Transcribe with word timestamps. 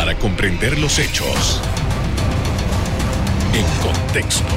para 0.00 0.16
comprender 0.18 0.78
los 0.78 0.98
hechos 0.98 1.60
en 3.52 3.66
contexto. 3.82 4.54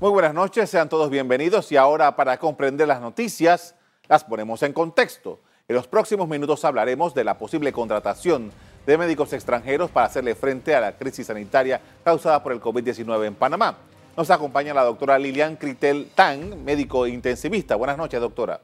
Muy 0.00 0.10
buenas 0.10 0.34
noches, 0.34 0.68
sean 0.68 0.88
todos 0.88 1.10
bienvenidos 1.10 1.70
y 1.70 1.76
ahora 1.76 2.16
para 2.16 2.38
comprender 2.38 2.88
las 2.88 3.00
noticias 3.00 3.76
las 4.08 4.24
ponemos 4.24 4.64
en 4.64 4.72
contexto. 4.72 5.38
En 5.68 5.76
los 5.76 5.86
próximos 5.86 6.26
minutos 6.26 6.64
hablaremos 6.64 7.14
de 7.14 7.22
la 7.22 7.38
posible 7.38 7.72
contratación 7.72 8.50
de 8.84 8.98
médicos 8.98 9.32
extranjeros 9.32 9.88
para 9.88 10.06
hacerle 10.06 10.34
frente 10.34 10.74
a 10.74 10.80
la 10.80 10.96
crisis 10.96 11.28
sanitaria 11.28 11.80
causada 12.02 12.42
por 12.42 12.50
el 12.50 12.60
COVID-19 12.60 13.26
en 13.26 13.36
Panamá. 13.36 13.76
Nos 14.16 14.28
acompaña 14.30 14.74
la 14.74 14.82
doctora 14.82 15.20
Lilian 15.20 15.54
Critel 15.54 16.10
Tan, 16.16 16.64
médico 16.64 17.06
intensivista. 17.06 17.76
Buenas 17.76 17.96
noches, 17.96 18.20
doctora. 18.20 18.60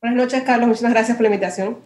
Buenas 0.00 0.16
noches, 0.16 0.44
Carlos. 0.44 0.68
Muchas 0.68 0.92
gracias 0.92 1.16
por 1.16 1.22
la 1.24 1.28
invitación. 1.34 1.78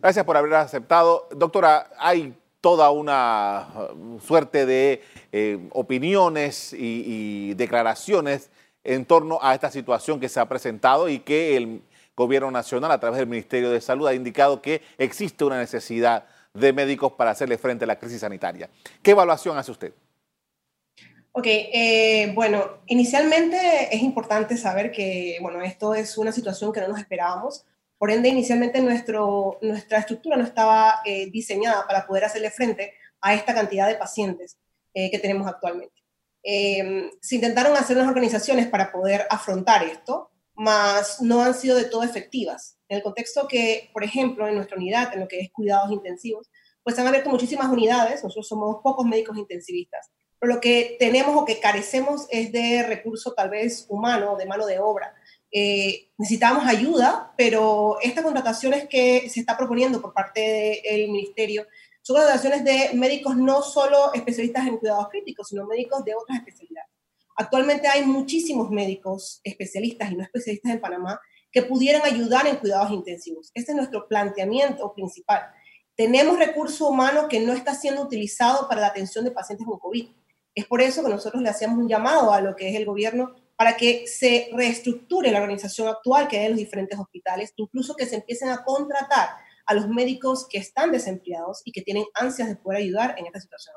Gracias 0.00 0.24
por 0.24 0.36
haber 0.36 0.54
aceptado. 0.54 1.28
Doctora, 1.34 1.90
hay 1.98 2.32
toda 2.60 2.90
una 2.90 3.66
uh, 3.92 4.20
suerte 4.20 4.66
de 4.66 5.02
eh, 5.32 5.58
opiniones 5.72 6.72
y, 6.72 7.02
y 7.50 7.54
declaraciones 7.54 8.50
en 8.84 9.04
torno 9.04 9.40
a 9.42 9.52
esta 9.52 9.72
situación 9.72 10.20
que 10.20 10.28
se 10.28 10.38
ha 10.38 10.48
presentado 10.48 11.08
y 11.08 11.18
que 11.18 11.56
el 11.56 11.82
Gobierno 12.16 12.52
Nacional, 12.52 12.92
a 12.92 13.00
través 13.00 13.18
del 13.18 13.26
Ministerio 13.26 13.70
de 13.70 13.80
Salud, 13.80 14.06
ha 14.06 14.14
indicado 14.14 14.62
que 14.62 14.82
existe 14.96 15.44
una 15.44 15.58
necesidad 15.58 16.24
de 16.54 16.72
médicos 16.72 17.14
para 17.14 17.32
hacerle 17.32 17.58
frente 17.58 17.84
a 17.84 17.88
la 17.88 17.98
crisis 17.98 18.20
sanitaria. 18.20 18.70
¿Qué 19.02 19.10
evaluación 19.10 19.58
hace 19.58 19.72
usted? 19.72 19.92
Ok, 21.38 21.44
eh, 21.48 22.32
bueno, 22.34 22.78
inicialmente 22.86 23.94
es 23.94 24.00
importante 24.00 24.56
saber 24.56 24.90
que, 24.90 25.36
bueno, 25.42 25.60
esto 25.60 25.94
es 25.94 26.16
una 26.16 26.32
situación 26.32 26.72
que 26.72 26.80
no 26.80 26.88
nos 26.88 26.98
esperábamos. 26.98 27.66
Por 27.98 28.10
ende, 28.10 28.30
inicialmente 28.30 28.80
nuestro, 28.80 29.58
nuestra 29.60 29.98
estructura 29.98 30.38
no 30.38 30.44
estaba 30.44 31.02
eh, 31.04 31.28
diseñada 31.30 31.86
para 31.86 32.06
poder 32.06 32.24
hacerle 32.24 32.50
frente 32.50 32.94
a 33.20 33.34
esta 33.34 33.52
cantidad 33.52 33.86
de 33.86 33.96
pacientes 33.96 34.56
eh, 34.94 35.10
que 35.10 35.18
tenemos 35.18 35.46
actualmente. 35.46 35.94
se 36.42 37.34
intentaron 37.34 37.76
hacer 37.76 37.98
unas 37.98 38.08
organizaciones 38.08 38.66
para 38.68 38.90
poder 38.90 39.26
afrontar 39.28 39.82
esto, 39.84 40.30
mas 40.54 41.20
no 41.20 41.42
han 41.42 41.52
sido 41.52 41.76
de 41.76 41.84
todo 41.84 42.02
efectivas. 42.02 42.78
En 42.88 42.96
el 42.96 43.02
contexto 43.02 43.46
que, 43.46 43.90
por 43.92 44.04
ejemplo, 44.04 44.48
en 44.48 44.54
nuestra 44.54 44.78
unidad, 44.78 45.12
en 45.12 45.20
lo 45.20 45.28
que 45.28 45.40
es 45.40 45.52
cuidados 45.52 45.92
intensivos, 45.92 46.50
pues 46.82 46.98
han 46.98 47.06
abierto 47.06 47.28
muchísimas 47.28 47.68
unidades, 47.68 48.22
nosotros 48.24 48.48
somos 48.48 48.76
pocos 48.82 49.04
médicos 49.04 49.36
intensivistas, 49.36 50.10
pero 50.46 50.54
lo 50.54 50.60
que 50.60 50.96
tenemos 51.00 51.36
o 51.36 51.44
que 51.44 51.58
carecemos 51.58 52.28
es 52.30 52.52
de 52.52 52.84
recurso 52.84 53.32
tal 53.32 53.50
vez 53.50 53.84
humano, 53.88 54.36
de 54.36 54.46
mano 54.46 54.64
de 54.64 54.78
obra. 54.78 55.12
Eh, 55.50 56.10
necesitamos 56.18 56.64
ayuda, 56.66 57.34
pero 57.36 57.98
estas 58.00 58.22
contrataciones 58.22 58.86
que 58.88 59.28
se 59.28 59.40
está 59.40 59.56
proponiendo 59.56 60.00
por 60.00 60.14
parte 60.14 60.82
del 60.88 61.10
ministerio 61.10 61.66
son 62.00 62.18
contrataciones 62.18 62.62
de 62.62 62.90
médicos 62.94 63.36
no 63.36 63.60
solo 63.60 64.14
especialistas 64.14 64.68
en 64.68 64.76
cuidados 64.76 65.08
críticos, 65.08 65.48
sino 65.48 65.66
médicos 65.66 66.04
de 66.04 66.14
otras 66.14 66.38
especialidades. 66.38 66.92
Actualmente 67.36 67.88
hay 67.88 68.04
muchísimos 68.04 68.70
médicos 68.70 69.40
especialistas 69.42 70.12
y 70.12 70.14
no 70.14 70.22
especialistas 70.22 70.74
en 70.74 70.80
Panamá 70.80 71.20
que 71.50 71.62
pudieran 71.62 72.02
ayudar 72.02 72.46
en 72.46 72.56
cuidados 72.56 72.92
intensivos. 72.92 73.50
Este 73.52 73.72
es 73.72 73.76
nuestro 73.76 74.06
planteamiento 74.06 74.94
principal. 74.94 75.42
Tenemos 75.96 76.38
recurso 76.38 76.88
humano 76.88 77.26
que 77.26 77.40
no 77.40 77.52
está 77.52 77.74
siendo 77.74 78.02
utilizado 78.02 78.68
para 78.68 78.82
la 78.82 78.86
atención 78.86 79.24
de 79.24 79.32
pacientes 79.32 79.66
con 79.66 79.80
COVID. 79.80 80.06
Es 80.56 80.64
por 80.64 80.80
eso 80.80 81.04
que 81.04 81.10
nosotros 81.10 81.42
le 81.42 81.50
hacemos 81.50 81.76
un 81.76 81.86
llamado 81.86 82.32
a 82.32 82.40
lo 82.40 82.56
que 82.56 82.70
es 82.70 82.76
el 82.76 82.86
gobierno 82.86 83.34
para 83.56 83.76
que 83.76 84.06
se 84.06 84.48
reestructure 84.54 85.30
la 85.30 85.40
organización 85.40 85.86
actual 85.86 86.28
que 86.28 86.38
hay 86.38 86.46
en 86.46 86.52
los 86.52 86.58
diferentes 86.58 86.98
hospitales, 86.98 87.52
incluso 87.56 87.94
que 87.94 88.06
se 88.06 88.16
empiecen 88.16 88.48
a 88.48 88.64
contratar 88.64 89.28
a 89.66 89.74
los 89.74 89.86
médicos 89.86 90.46
que 90.48 90.56
están 90.56 90.92
desempleados 90.92 91.60
y 91.66 91.72
que 91.72 91.82
tienen 91.82 92.06
ansias 92.14 92.48
de 92.48 92.56
poder 92.56 92.78
ayudar 92.78 93.14
en 93.18 93.26
esta 93.26 93.38
situación 93.38 93.76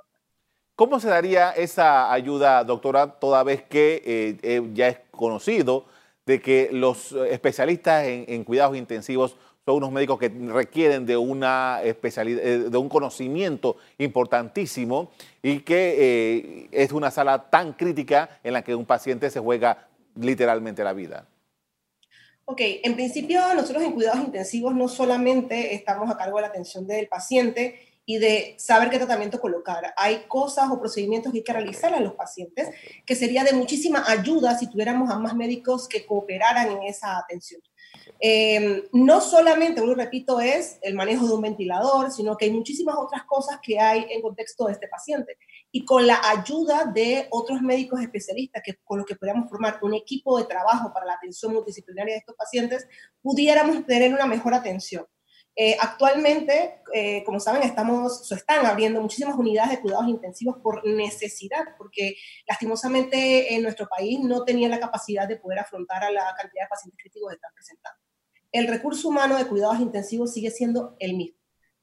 ¿Cómo 0.75 1.02
se 1.02 1.09
daría 1.09 1.52
esa 1.52 2.13
ayuda, 2.13 2.63
doctora, 2.63 3.19
toda 3.19 3.43
vez 3.43 3.64
que 3.64 4.02
eh, 4.05 4.37
eh, 4.42 4.70
ya 4.73 4.87
es 4.87 4.99
conocido 5.11 5.86
de 6.25 6.42
que 6.42 6.70
los 6.71 7.11
especialistas 7.11 8.05
en 8.05 8.43
cuidados 8.45 8.77
intensivos 8.77 9.36
son 9.65 9.75
unos 9.75 9.92
médicos 9.92 10.20
que 10.20 10.30
requieren 10.30 11.05
de 11.05 11.17
una 11.17 11.81
especialidad, 11.83 12.43
eh, 12.43 12.58
de 12.70 12.77
un 12.77 12.89
conocimiento 12.89 13.77
importantísimo 13.97 15.11
y 15.42 15.59
que 15.59 15.95
eh, 15.97 16.70
es 16.71 16.92
una 16.92 17.11
sala 17.11 17.49
tan 17.49 17.73
crítica 17.73 18.39
en 18.43 18.53
la 18.53 18.64
que 18.64 18.75
un 18.75 18.86
paciente 18.86 19.30
se 19.30 19.39
juega 19.39 19.87
literalmente 20.15 20.83
la 20.83 20.93
vida. 20.93 21.27
Ok, 22.45 22.61
en 22.83 22.95
principio 22.95 23.42
nosotros 23.53 23.83
en 23.83 23.92
cuidados 23.92 24.21
intensivos 24.21 24.73
no 24.73 24.87
solamente 24.87 25.75
estamos 25.75 26.09
a 26.09 26.17
cargo 26.17 26.37
de 26.37 26.42
la 26.42 26.48
atención 26.48 26.87
del 26.87 27.08
paciente 27.08 27.80
y 28.09 28.17
de 28.17 28.55
saber 28.58 28.89
qué 28.89 28.97
tratamiento 28.97 29.39
colocar. 29.39 29.93
Hay 29.95 30.23
cosas 30.27 30.71
o 30.71 30.80
procedimientos 30.80 31.31
que 31.31 31.37
hay 31.37 31.43
que 31.43 31.53
realizar 31.53 31.93
a 31.93 31.99
los 31.99 32.14
pacientes 32.14 32.67
que 33.05 33.14
sería 33.14 33.43
de 33.43 33.53
muchísima 33.53 34.03
ayuda 34.08 34.58
si 34.58 34.65
tuviéramos 34.67 35.11
a 35.11 35.20
más 35.20 35.36
médicos 35.36 35.87
que 35.87 36.08
cooperaran 36.08 36.71
en 36.71 36.81
esa 36.86 37.19
atención. 37.19 37.61
Em, 38.19 38.81
no 38.93 39.21
solamente, 39.21 39.86
lo 39.86 39.93
repito, 39.93 40.39
es 40.39 40.80
el 40.81 40.95
manejo 40.95 41.27
de 41.27 41.36
un 41.36 41.42
ventilador, 41.43 42.11
sino 42.11 42.36
que 42.36 42.45
hay 42.45 42.52
muchísimas 42.52 42.95
otras 42.98 43.25
cosas 43.25 43.59
que 43.61 43.80
hay 43.80 44.08
en 44.09 44.23
contexto 44.23 44.65
de 44.65 44.73
este 44.73 44.87
paciente. 44.87 45.37
Y 45.71 45.86
con 45.86 46.08
la 46.08 46.19
ayuda 46.31 46.86
de 46.86 47.27
otros 47.30 47.61
médicos 47.61 48.02
especialistas 48.02 48.64
que, 48.65 48.73
con 48.83 48.98
los 48.98 49.05
que 49.05 49.17
podríamos 49.17 49.48
formar 49.52 49.77
un 49.83 49.93
equipo 49.93 50.36
de 50.39 50.45
trabajo 50.45 50.92
para 50.92 51.05
la 51.05 51.14
atención 51.14 51.53
multidisciplinaria 51.53 52.15
de 52.15 52.19
estos 52.21 52.36
pacientes, 52.36 52.87
pudiéramos 53.21 53.86
tener 53.86 54.11
una 54.15 54.25
mejor 54.25 54.55
atención. 54.55 55.05
Eh, 55.61 55.75
actualmente, 55.77 56.80
eh, 56.93 57.21
como 57.25 57.37
saben, 57.37 57.64
estamos, 57.64 58.25
se 58.25 58.36
están 58.36 58.65
abriendo 58.65 59.02
muchísimas 59.02 59.36
unidades 59.36 59.71
de 59.71 59.81
cuidados 59.81 60.08
intensivos 60.08 60.55
por 60.64 60.87
necesidad, 60.87 61.65
porque 61.77 62.15
lastimosamente 62.47 63.53
en 63.53 63.64
nuestro 63.64 63.86
país 63.89 64.21
no 64.21 64.45
tenía 64.45 64.69
la 64.69 64.80
capacidad 64.80 65.27
de 65.27 65.36
poder 65.36 65.59
afrontar 65.59 66.02
a 66.02 66.11
la 66.11 66.33
cantidad 66.39 66.64
de 66.64 66.69
pacientes 66.69 66.98
críticos 66.98 67.31
que 67.31 67.36
están 67.36 67.52
presentando. 67.53 67.99
El 68.53 68.67
recurso 68.67 69.09
humano 69.09 69.37
de 69.37 69.48
cuidados 69.48 69.81
intensivos 69.81 70.31
sigue 70.31 70.49
siendo 70.49 70.95
el 70.98 71.17
mismo. 71.17 71.37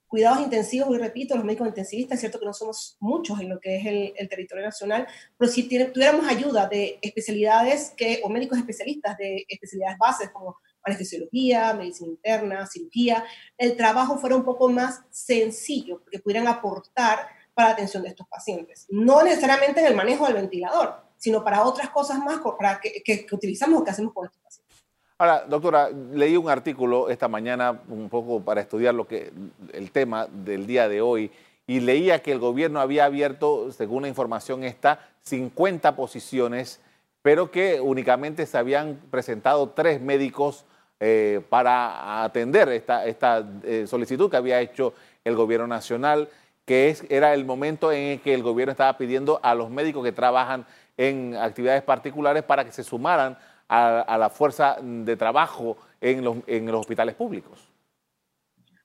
Cuidados 0.06 0.40
intensivos, 0.40 0.96
y 0.96 0.98
repito, 0.98 1.34
los 1.34 1.44
médicos 1.44 1.68
intensivistas, 1.68 2.14
es 2.14 2.20
cierto 2.20 2.40
que 2.40 2.46
no 2.46 2.54
somos 2.54 2.96
muchos 2.98 3.38
en 3.40 3.50
lo 3.50 3.60
que 3.60 3.76
es 3.76 4.14
el, 4.16 4.28
territorio 4.30 4.64
nacional, 4.64 5.06
pero 5.36 5.52
si 5.52 5.68
tuviéramos 5.68 6.26
ayuda 6.26 6.66
de 6.66 6.98
especialidades 7.02 7.92
que, 7.94 8.22
o 8.24 8.30
médicos 8.30 8.56
especialistas 8.56 9.18
de 9.18 9.44
especialidades 9.46 9.98
bases 9.98 10.30
como 10.30 10.56
anestesiología, 10.86 11.74
medicina 11.74 12.10
interna, 12.10 12.66
cirugía, 12.66 13.24
el 13.58 13.76
trabajo 13.76 14.18
fuera 14.18 14.36
un 14.36 14.44
poco 14.44 14.68
más 14.68 15.02
sencillo, 15.10 16.00
porque 16.00 16.18
pudieran 16.20 16.46
aportar 16.46 17.28
para 17.54 17.68
la 17.68 17.74
atención 17.74 18.02
de 18.02 18.10
estos 18.10 18.26
pacientes. 18.28 18.86
No 18.90 19.22
necesariamente 19.22 19.80
en 19.80 19.86
el 19.86 19.96
manejo 19.96 20.26
del 20.26 20.34
ventilador, 20.34 20.94
sino 21.16 21.42
para 21.42 21.64
otras 21.64 21.90
cosas 21.90 22.18
más 22.18 22.40
para 22.58 22.80
que, 22.80 23.02
que, 23.02 23.26
utilizamos 23.32 23.80
o 23.80 23.84
que 23.84 23.90
hacemos 23.90 24.12
con 24.12 24.26
estos 24.26 24.40
pacientes. 24.42 24.84
Ahora, 25.18 25.44
doctora, 25.46 25.90
leí 25.90 26.36
un 26.36 26.50
artículo 26.50 27.08
esta 27.08 27.26
mañana 27.26 27.80
un 27.88 28.10
poco 28.10 28.40
para 28.40 28.60
estudiar 28.60 28.94
lo 28.94 29.08
que, 29.08 29.32
el 29.72 29.90
tema 29.90 30.26
del 30.26 30.66
día 30.66 30.88
de 30.88 31.00
hoy 31.00 31.30
y 31.66 31.80
leía 31.80 32.22
que 32.22 32.32
el 32.32 32.38
gobierno 32.38 32.80
había 32.80 33.06
abierto, 33.06 33.72
según 33.72 34.02
la 34.02 34.08
información 34.08 34.62
esta, 34.62 35.08
50 35.22 35.96
posiciones, 35.96 36.80
pero 37.22 37.50
que 37.50 37.80
únicamente 37.80 38.46
se 38.46 38.58
habían 38.58 39.00
presentado 39.10 39.70
tres 39.70 40.00
médicos 40.00 40.64
eh, 41.00 41.42
para 41.48 42.24
atender 42.24 42.68
esta, 42.70 43.04
esta 43.04 43.44
eh, 43.64 43.86
solicitud 43.86 44.30
que 44.30 44.36
había 44.36 44.60
hecho 44.60 44.94
el 45.24 45.36
gobierno 45.36 45.66
nacional, 45.66 46.28
que 46.64 46.88
es, 46.88 47.04
era 47.08 47.34
el 47.34 47.44
momento 47.44 47.92
en 47.92 48.12
el 48.12 48.20
que 48.20 48.34
el 48.34 48.42
gobierno 48.42 48.72
estaba 48.72 48.96
pidiendo 48.96 49.38
a 49.42 49.54
los 49.54 49.70
médicos 49.70 50.04
que 50.04 50.12
trabajan 50.12 50.66
en 50.96 51.36
actividades 51.36 51.82
particulares 51.82 52.42
para 52.42 52.64
que 52.64 52.72
se 52.72 52.82
sumaran 52.82 53.36
a, 53.68 54.16
la 54.18 54.30
fuerza 54.30 54.76
de 54.80 55.16
trabajo 55.16 55.76
en 56.00 56.24
los, 56.24 56.36
en 56.46 56.66
los 56.66 56.80
hospitales 56.80 57.14
públicos. 57.14 57.68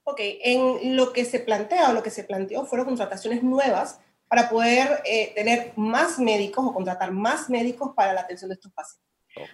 Ok, 0.04 0.20
en 0.20 0.96
lo 0.96 1.14
que 1.14 1.26
se 1.26 1.40
plantea 1.40 1.94
lo 1.94 2.04
que 2.04 2.10
se 2.10 2.24
planteó 2.24 2.66
fueron 2.66 2.88
contrataciones 2.88 3.44
nuevas 3.44 4.00
para 4.28 4.50
poder 4.50 5.02
eh, 5.06 5.34
tener 5.36 5.74
más 5.76 6.18
médicos 6.18 6.66
o 6.66 6.74
contratar 6.74 7.12
más 7.12 7.50
médicos 7.50 7.92
para 7.96 8.14
la 8.14 8.22
atención 8.22 8.50
de 8.50 8.56
estos 8.56 8.72
pacientes. 8.72 9.11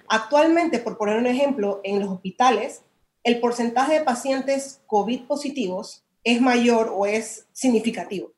Actualmente, 0.07 0.79
por 0.79 0.97
poner 0.97 1.17
un 1.17 1.27
ejemplo, 1.27 1.81
en 1.83 1.99
los 1.99 2.09
hospitales, 2.09 2.81
el 3.23 3.39
porcentaje 3.39 3.93
de 3.93 4.05
pacientes 4.05 4.81
COVID 4.87 5.23
positivos 5.23 6.03
es 6.23 6.41
mayor 6.41 6.93
o 6.95 7.05
es 7.05 7.47
significativo. 7.53 8.31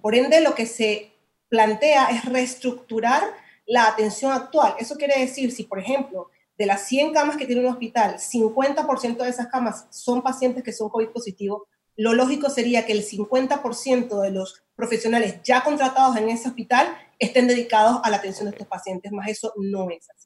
Por 0.00 0.14
ende, 0.14 0.40
lo 0.40 0.54
que 0.54 0.66
se 0.66 1.12
plantea 1.48 2.08
es 2.10 2.24
reestructurar 2.24 3.22
la 3.66 3.86
atención 3.86 4.32
actual. 4.32 4.74
Eso 4.78 4.96
quiere 4.96 5.18
decir, 5.18 5.52
si 5.52 5.64
por 5.64 5.78
ejemplo, 5.78 6.30
de 6.58 6.66
las 6.66 6.86
100 6.86 7.12
camas 7.12 7.36
que 7.36 7.46
tiene 7.46 7.62
un 7.62 7.72
hospital, 7.72 8.16
50% 8.18 9.16
de 9.16 9.28
esas 9.28 9.48
camas 9.48 9.86
son 9.90 10.22
pacientes 10.22 10.62
que 10.62 10.72
son 10.72 10.88
COVID 10.88 11.08
positivos, 11.08 11.62
lo 11.96 12.12
lógico 12.12 12.50
sería 12.50 12.84
que 12.86 12.92
el 12.92 13.04
50% 13.04 14.20
de 14.20 14.30
los 14.30 14.62
profesionales 14.74 15.40
ya 15.42 15.64
contratados 15.64 16.16
en 16.16 16.28
ese 16.28 16.48
hospital 16.48 16.86
estén 17.18 17.46
dedicados 17.46 18.00
a 18.02 18.10
la 18.10 18.18
atención 18.18 18.46
de 18.46 18.52
estos 18.52 18.68
pacientes, 18.68 19.12
más 19.12 19.28
eso 19.28 19.52
no 19.56 19.90
es 19.90 20.08
así. 20.10 20.25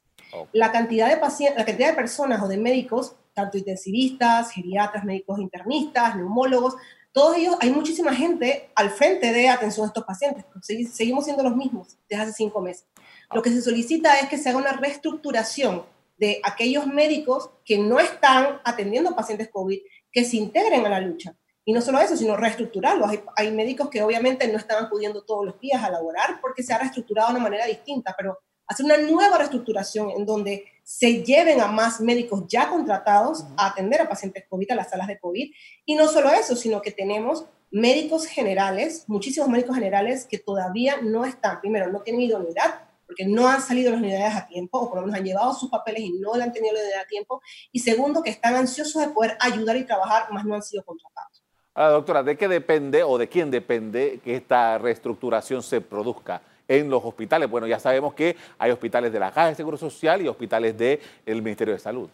La, 0.53 0.71
cantidad 0.71 1.09
de 1.09 1.17
pacientes, 1.17 1.57
la 1.57 1.65
cantidad 1.65 1.89
de 1.89 1.95
personas 1.95 2.41
o 2.41 2.47
de 2.47 2.57
médicos, 2.57 3.15
tanto 3.33 3.57
intensivistas, 3.57 4.51
geriatras, 4.51 5.03
médicos 5.03 5.39
internistas, 5.39 6.15
neumólogos, 6.15 6.75
todos 7.13 7.35
ellos, 7.35 7.57
hay 7.59 7.71
muchísima 7.71 8.15
gente 8.15 8.69
al 8.73 8.89
frente 8.89 9.33
de 9.33 9.49
atención 9.49 9.85
a 9.85 9.87
estos 9.87 10.05
pacientes. 10.05 10.45
Seguimos 10.93 11.25
siendo 11.25 11.43
los 11.43 11.55
mismos 11.55 11.97
desde 12.09 12.23
hace 12.23 12.33
cinco 12.33 12.61
meses. 12.61 12.87
Lo 13.33 13.41
que 13.41 13.49
se 13.49 13.61
solicita 13.61 14.19
es 14.19 14.29
que 14.29 14.37
se 14.37 14.49
haga 14.49 14.57
una 14.57 14.73
reestructuración 14.73 15.83
de 16.17 16.39
aquellos 16.43 16.87
médicos 16.87 17.49
que 17.65 17.77
no 17.77 17.99
están 17.99 18.61
atendiendo 18.63 19.15
pacientes 19.15 19.49
COVID, 19.49 19.79
que 20.11 20.23
se 20.23 20.37
integren 20.37 20.85
a 20.85 20.89
la 20.89 21.01
lucha. 21.01 21.35
Y 21.65 21.73
no 21.73 21.81
solo 21.81 21.99
eso, 21.99 22.15
sino 22.15 22.37
reestructurarlos. 22.37 23.09
Hay, 23.09 23.21
hay, 23.35 23.51
médicos 23.51 23.89
que 23.89 24.01
obviamente 24.01 24.47
no 24.47 24.57
están 24.57 24.85
acudiendo 24.85 25.23
todos 25.23 25.45
los 25.45 25.59
días 25.59 25.83
a 25.83 25.89
laborar 25.89 26.39
porque 26.41 26.63
se 26.63 26.73
ha 26.73 26.77
reestructurado 26.77 27.29
de 27.29 27.35
una 27.35 27.43
manera 27.43 27.65
distinta, 27.65 28.15
pero 28.17 28.39
hacer 28.71 28.85
una 28.85 28.97
nueva 28.97 29.37
reestructuración 29.37 30.11
en 30.11 30.25
donde 30.25 30.65
se 30.83 31.23
lleven 31.23 31.61
a 31.61 31.67
más 31.67 31.99
médicos 31.99 32.43
ya 32.47 32.69
contratados 32.69 33.45
a 33.57 33.67
atender 33.67 34.01
a 34.01 34.09
pacientes 34.09 34.45
COVID, 34.49 34.71
a 34.71 34.75
las 34.75 34.89
salas 34.89 35.07
de 35.07 35.19
COVID. 35.19 35.51
Y 35.85 35.95
no 35.95 36.07
solo 36.07 36.29
eso, 36.31 36.55
sino 36.55 36.81
que 36.81 36.91
tenemos 36.91 37.45
médicos 37.69 38.25
generales, 38.25 39.05
muchísimos 39.07 39.49
médicos 39.49 39.75
generales 39.75 40.25
que 40.25 40.37
todavía 40.37 40.97
no 41.01 41.25
están, 41.25 41.59
primero, 41.59 41.91
no 41.91 42.01
tienen 42.01 42.21
idoneidad 42.21 42.87
porque 43.05 43.25
no 43.25 43.45
han 43.45 43.61
salido 43.61 43.91
las 43.91 43.99
unidades 43.99 44.35
a 44.35 44.47
tiempo, 44.47 44.79
o 44.79 44.89
por 44.89 44.99
lo 44.99 45.05
menos 45.05 45.19
han 45.19 45.25
llevado 45.25 45.53
sus 45.53 45.69
papeles 45.69 46.01
y 46.01 46.11
no 46.13 46.33
le 46.33 46.43
han 46.43 46.53
tenido 46.53 46.73
la 46.73 46.79
unidad 46.79 47.01
a 47.01 47.07
tiempo. 47.07 47.41
Y 47.73 47.79
segundo, 47.79 48.23
que 48.23 48.29
están 48.29 48.55
ansiosos 48.55 49.01
de 49.01 49.09
poder 49.09 49.37
ayudar 49.41 49.75
y 49.75 49.83
trabajar, 49.83 50.31
más 50.31 50.45
no 50.45 50.55
han 50.55 50.63
sido 50.63 50.81
contratados. 50.85 51.43
Ahora, 51.73 51.91
doctora, 51.91 52.23
¿de 52.23 52.37
qué 52.37 52.47
depende 52.47 53.03
o 53.03 53.17
de 53.17 53.27
quién 53.27 53.51
depende 53.51 54.21
que 54.23 54.37
esta 54.37 54.77
reestructuración 54.77 55.61
se 55.61 55.81
produzca? 55.81 56.41
En 56.71 56.89
los 56.89 57.03
hospitales. 57.03 57.49
Bueno, 57.49 57.67
ya 57.67 57.79
sabemos 57.79 58.13
que 58.13 58.37
hay 58.57 58.71
hospitales 58.71 59.11
de 59.11 59.19
la 59.19 59.31
Caja 59.31 59.49
de 59.49 59.55
Seguro 59.55 59.77
Social 59.77 60.21
y 60.21 60.27
hospitales 60.29 60.77
del 60.77 61.41
Ministerio 61.41 61.73
de 61.73 61.79
Salud. 61.79 62.09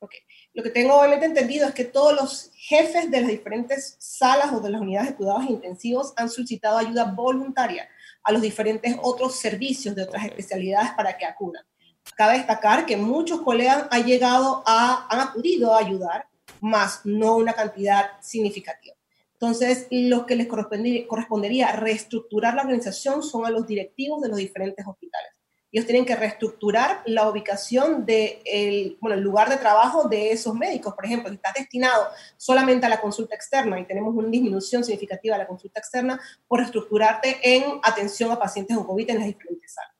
Okay. 0.00 0.20
Lo 0.54 0.62
que 0.62 0.70
tengo 0.70 0.94
obviamente 0.94 1.26
entendido 1.26 1.68
es 1.68 1.74
que 1.74 1.84
todos 1.84 2.14
los 2.14 2.50
jefes 2.54 3.10
de 3.10 3.20
las 3.20 3.28
diferentes 3.28 3.96
salas 3.98 4.52
o 4.52 4.60
de 4.60 4.70
las 4.70 4.80
unidades 4.80 5.10
de 5.10 5.16
cuidados 5.16 5.44
intensivos 5.50 6.14
han 6.16 6.30
solicitado 6.30 6.78
ayuda 6.78 7.04
voluntaria 7.04 7.88
a 8.22 8.32
los 8.32 8.40
diferentes 8.40 8.96
otros 9.02 9.36
servicios 9.36 9.94
de 9.94 10.04
otras 10.04 10.24
especialidades 10.24 10.92
para 10.96 11.16
que 11.18 11.26
acudan. 11.26 11.64
Cabe 12.16 12.38
destacar 12.38 12.86
que 12.86 12.96
muchos 12.96 13.42
colegas 13.42 13.86
han 13.90 14.04
llegado 14.04 14.62
a, 14.66 15.06
han 15.10 15.20
acudido 15.20 15.74
a 15.74 15.80
ayudar, 15.80 16.26
más 16.60 17.02
no 17.04 17.36
una 17.36 17.52
cantidad 17.52 18.12
significativa. 18.20 18.97
Entonces, 19.40 19.86
lo 19.90 20.26
que 20.26 20.34
les 20.34 20.48
correspondería 20.48 21.70
reestructurar 21.72 22.54
la 22.54 22.62
organización 22.62 23.22
son 23.22 23.46
a 23.46 23.50
los 23.50 23.68
directivos 23.68 24.20
de 24.20 24.28
los 24.28 24.38
diferentes 24.38 24.84
hospitales. 24.84 25.32
Ellos 25.70 25.86
tienen 25.86 26.06
que 26.06 26.16
reestructurar 26.16 27.02
la 27.04 27.28
ubicación 27.28 28.06
del 28.06 28.42
de 28.44 28.96
bueno, 29.00 29.16
el 29.16 29.22
lugar 29.22 29.50
de 29.50 29.58
trabajo 29.58 30.08
de 30.08 30.32
esos 30.32 30.54
médicos. 30.54 30.94
Por 30.94 31.04
ejemplo, 31.04 31.28
si 31.28 31.36
está 31.36 31.52
destinado 31.54 32.08
solamente 32.36 32.86
a 32.86 32.88
la 32.88 33.00
consulta 33.00 33.36
externa 33.36 33.78
y 33.78 33.84
tenemos 33.84 34.12
una 34.14 34.28
disminución 34.28 34.82
significativa 34.82 35.36
de 35.36 35.42
la 35.42 35.46
consulta 35.46 35.78
externa, 35.78 36.18
por 36.48 36.58
reestructurarte 36.60 37.38
en 37.42 37.80
atención 37.82 38.32
a 38.32 38.38
pacientes 38.38 38.76
con 38.76 38.86
COVID 38.86 39.10
en 39.10 39.18
las 39.18 39.26
diferentes 39.26 39.72
salas. 39.72 39.92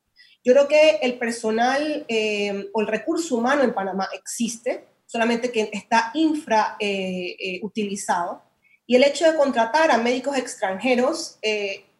Yo 0.43 0.55
creo 0.55 0.67
que 0.67 0.99
el 1.02 1.19
personal 1.19 2.06
eh, 2.08 2.70
o 2.73 2.81
el 2.81 2.87
recurso 2.87 3.37
humano 3.37 3.62
en 3.62 3.75
Panamá 3.75 4.08
existe, 4.14 4.87
solamente 5.05 5.52
que 5.52 5.69
está 5.73 6.11
infrautilizado. 6.14 6.79
Eh, 6.81 8.41
eh, 8.43 8.48
y 8.88 8.96
el 8.96 9.05
hecho 9.05 9.31
de 9.31 9.37
contratar 9.37 9.93
a 9.93 9.99
médicos 9.99 10.37
extranjeros 10.37 11.38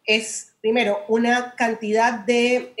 es, 0.03 0.55
primero, 0.59 1.05
una 1.07 1.55
cantidad 1.55 2.25
de 2.25 2.73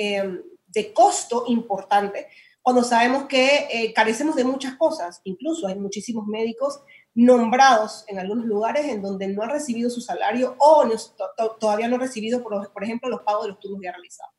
de 0.71 0.93
costo 0.93 1.45
importante, 1.47 2.27
cuando 2.61 2.83
sabemos 2.83 3.25
que 3.25 3.67
eh, 3.71 3.93
carecemos 3.93 4.35
de 4.35 4.43
muchas 4.43 4.75
cosas. 4.75 5.21
Incluso 5.23 5.67
hay 5.67 5.75
muchísimos 5.75 6.27
médicos 6.27 6.81
nombrados 7.15 8.05
en 8.07 8.19
algunos 8.19 8.45
lugares 8.45 8.85
en 8.85 9.01
donde 9.01 9.27
no 9.27 9.41
han 9.41 9.49
recibido 9.49 9.89
su 9.89 10.01
salario 10.01 10.55
o 10.59 10.87
todavía 11.59 11.87
no 11.87 11.95
han 11.95 12.01
recibido, 12.01 12.43
por, 12.43 12.71
por, 12.71 12.83
ejemplo, 12.83 13.09
los 13.09 13.21
pagos 13.21 13.43
de 13.43 13.49
los 13.49 13.59
turnos 13.59 13.81
ya 13.83 13.91
realizados. 13.91 14.33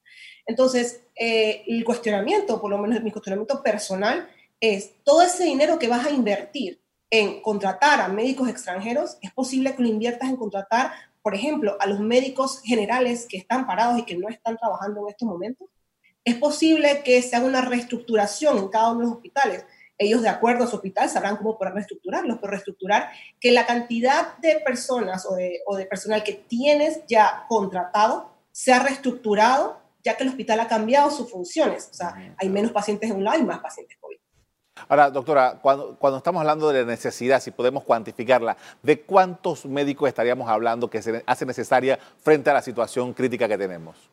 Entonces, 0.47 1.03
eh, 1.17 1.65
el 1.67 1.85
cuestionamiento, 1.85 2.61
por 2.61 2.71
lo 2.71 2.79
menos 2.79 3.03
mi 3.03 3.11
cuestionamiento 3.11 3.63
personal, 3.63 4.29
es 4.61 5.03
todo 5.03 5.23
ese 5.23 5.45
dinero 5.45 5.79
que 5.79 5.89
vas 5.89 6.07
a 6.07 6.11
invertir 6.11 6.81
en 7.11 7.43
contratar 7.43 8.01
a 8.01 8.09
médicos 8.09 8.49
extranjeros, 8.49 9.19
es 9.21 9.33
posible 9.33 9.75
que 9.75 9.83
lo 9.83 9.89
inviertas 9.89 10.29
en 10.29 10.37
contratar, 10.37 10.93
por 11.23 11.35
ejemplo, 11.35 11.77
a 11.81 11.87
los 11.87 12.01
médicos 12.01 12.61
generales 12.63 13.27
que 13.29 13.37
están 13.37 13.67
parados 13.67 13.99
y 13.99 14.05
que 14.05 14.17
no 14.17 14.29
están 14.29 14.57
trabajando 14.57 15.01
en 15.03 15.09
estos 15.09 15.29
momentos 15.29 15.69
es 16.25 16.37
posible 16.37 17.03
que 17.03 17.23
se 17.23 17.37
haga 17.37 17.47
una 17.47 17.63
reestructuración 17.63 18.59
en 18.59 18.69
cada 18.69 18.91
uno 18.91 19.01
de 19.01 19.07
los 19.07 19.15
hospitales. 19.15 19.65
Ellos, 19.99 20.23
de 20.23 20.29
acuerdo 20.29 20.65
a 20.65 20.67
su 20.67 20.77
hospital, 20.77 21.09
sabrán 21.09 21.37
cómo 21.37 21.59
poder 21.59 21.75
reestructurarlos, 21.75 22.39
pero 22.39 22.53
reestructurar 22.53 23.11
que 23.39 23.53
la 23.53 23.67
cantidad 23.67 24.37
de 24.39 24.61
personas 24.61 25.27
o 25.27 25.35
de, 25.35 25.87
personal 25.87 26.23
que 26.23 26.33
tienes 26.33 27.03
ya 27.07 27.45
contratado 27.49 28.31
sea 28.51 28.79
reestructurado, 28.81 29.79
ya 30.03 30.17
que 30.17 30.23
el 30.23 30.31
hospital 30.31 30.61
ha 30.61 30.69
cambiado 30.69 31.11
sus 31.11 31.31
funciones. 31.31 31.89
O 31.91 31.95
sea, 31.95 32.35
hay 32.39 32.49
menos 32.49 32.73
pacientes 32.73 33.11
en 33.11 33.17
un 33.17 33.25
lado 33.25 33.39
y 33.39 33.45
más 33.45 33.61
pacientes 33.61 33.99
COVID. 34.01 34.17
Ahora, 34.89 35.11
doctora, 35.11 35.59
cuando, 35.61 35.97
cuando, 35.97 36.19
estamos 36.19 36.41
hablando 36.41 36.69
de 36.71 36.81
la 36.81 36.87
necesidad, 36.87 37.41
si 37.41 37.51
podemos 37.51 37.85
cuantificarla, 37.85 38.57
¿de 38.83 39.01
cuántos 39.01 39.67
médicos 39.67 40.09
estaríamos 40.09 40.49
hablando 40.49 40.89
que 40.89 41.03
se 41.03 41.23
hace 41.27 41.47
necesaria 41.47 41.99
frente 42.23 42.51
a 42.51 42.55
la 42.55 42.63
situación 42.63 43.13
crítica 43.13 43.49
que 43.49 43.59
tenemos? 43.59 44.11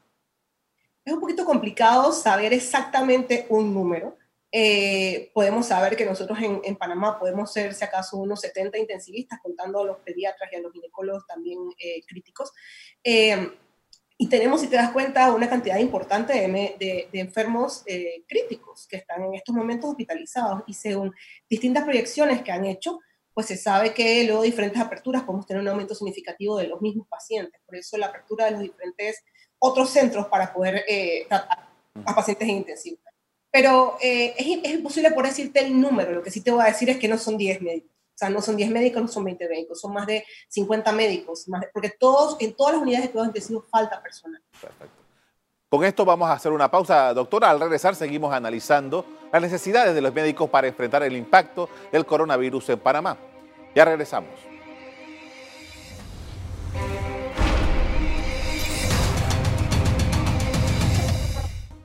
Es 1.07 1.13
un 1.13 1.21
poquito 1.21 1.45
complicado 1.45 2.11
saber 2.11 2.51
exactamente 2.51 3.45
un 3.49 3.73
número. 3.73 4.17
Eh, 4.51 5.31
podemos 5.33 5.65
saber 5.65 5.95
que 5.95 6.05
nosotros 6.05 6.37
en, 6.41 6.75
Panamá 6.75 7.17
podemos 7.17 7.51
ser, 7.51 7.73
si 7.73 7.85
acaso, 7.85 8.17
unos 8.17 8.41
70 8.41 8.77
intensivistas, 8.77 9.39
contando 9.41 9.81
a 9.81 9.85
los 9.85 9.97
pediatras 9.99 10.51
y 10.51 10.57
a 10.57 10.61
los 10.61 10.73
ginecólogos 10.73 11.25
también 11.25 11.59
eh, 11.79 12.03
críticos. 12.05 12.51
Eh, 13.03 13.51
y 14.17 14.27
tenemos, 14.27 14.61
si 14.61 14.67
te 14.67 14.75
das 14.75 14.91
cuenta, 14.91 15.31
una 15.33 15.49
cantidad 15.49 15.77
importante 15.77 16.33
de, 16.33 17.07
de 17.11 17.19
enfermos 17.19 17.83
críticos 18.27 18.87
que 18.87 18.97
están 18.97 19.23
en 19.23 19.35
estos 19.35 19.53
momentos 19.53 19.91
hospitalizados. 19.91 20.63
Y 20.65 20.73
según 20.73 21.13
distintas 21.47 21.83
proyecciones 21.83 22.41
que 22.41 22.51
han 22.51 22.65
hecho, 22.65 22.99
pues 23.37 23.45
se 23.45 23.55
sabe 23.55 23.93
que 23.93 24.23
luego 24.23 24.41
de 24.41 24.47
diferentes 24.47 24.81
aperturas 24.81 25.21
podemos 25.21 25.45
tener 25.45 25.61
un 25.61 25.67
aumento 25.67 25.93
significativo 25.93 26.57
de 26.57 26.69
los 26.69 26.81
mismos 26.81 27.07
pacientes. 27.07 27.61
Por 27.67 27.75
eso 27.75 27.95
la 27.95 28.07
apertura 28.07 28.45
de 28.45 28.51
los 28.53 28.61
diferentes 28.61 29.23
otros 29.59 29.91
centros 29.91 30.25
para 30.25 30.51
poder 30.51 30.83
eh, 30.87 31.27
tratar 31.29 31.67
a 32.03 32.15
pacientes 32.15 32.49
en 32.49 32.55
intensivo. 32.55 32.97
Pero 33.51 33.95
eh, 34.01 34.33
es, 34.39 34.47
es, 34.63 34.71
imposible 34.71 35.11
por 35.11 35.27
decirte 35.27 35.59
el 35.59 35.79
número, 35.79 36.13
lo 36.13 36.23
que 36.23 36.31
sí 36.31 36.41
te 36.41 36.49
voy 36.49 36.63
a 36.63 36.69
decir 36.69 36.89
es 36.89 36.97
que 36.97 37.07
no 37.07 37.19
son 37.19 37.37
10 37.37 37.61
médicos. 37.61 37.96
O 38.17 38.19
sea, 38.19 38.31
no 38.31 38.41
son 38.41 38.57
10 38.57 38.71
médicos, 38.71 38.99
no 38.99 39.07
son 39.07 39.25
20 39.25 39.47
médicos, 39.47 39.79
son 39.79 39.93
más 39.93 40.07
de 40.07 40.25
50 40.47 40.91
médicos, 40.91 41.47
más 41.49 41.63
porque 41.71 41.91
todos, 41.91 42.35
en 42.39 42.55
todas 42.55 42.73
las 42.73 42.81
unidades 42.81 43.05
de 43.05 43.11
cuidados 43.11 43.27
intensivos 43.27 43.65
falta 43.69 44.01
personal. 44.01 44.41
Perfecto. 44.59 45.03
Con 45.69 45.83
esto 45.83 46.03
vamos 46.03 46.27
a 46.27 46.33
hacer 46.33 46.51
una 46.51 46.71
pausa, 46.71 47.13
doctora. 47.13 47.51
Al 47.51 47.59
regresar 47.59 47.93
seguimos 47.93 48.33
analizando 48.33 49.05
las 49.31 49.39
necesidades 49.39 49.93
de 49.93 50.01
los 50.01 50.11
médicos 50.15 50.49
para 50.49 50.65
enfrentar 50.65 51.03
el 51.03 51.15
impacto 51.15 51.69
del 51.91 52.07
coronavirus 52.07 52.69
en 52.69 52.79
Panamá. 52.79 53.17
Ya 53.75 53.85
regresamos. 53.85 54.56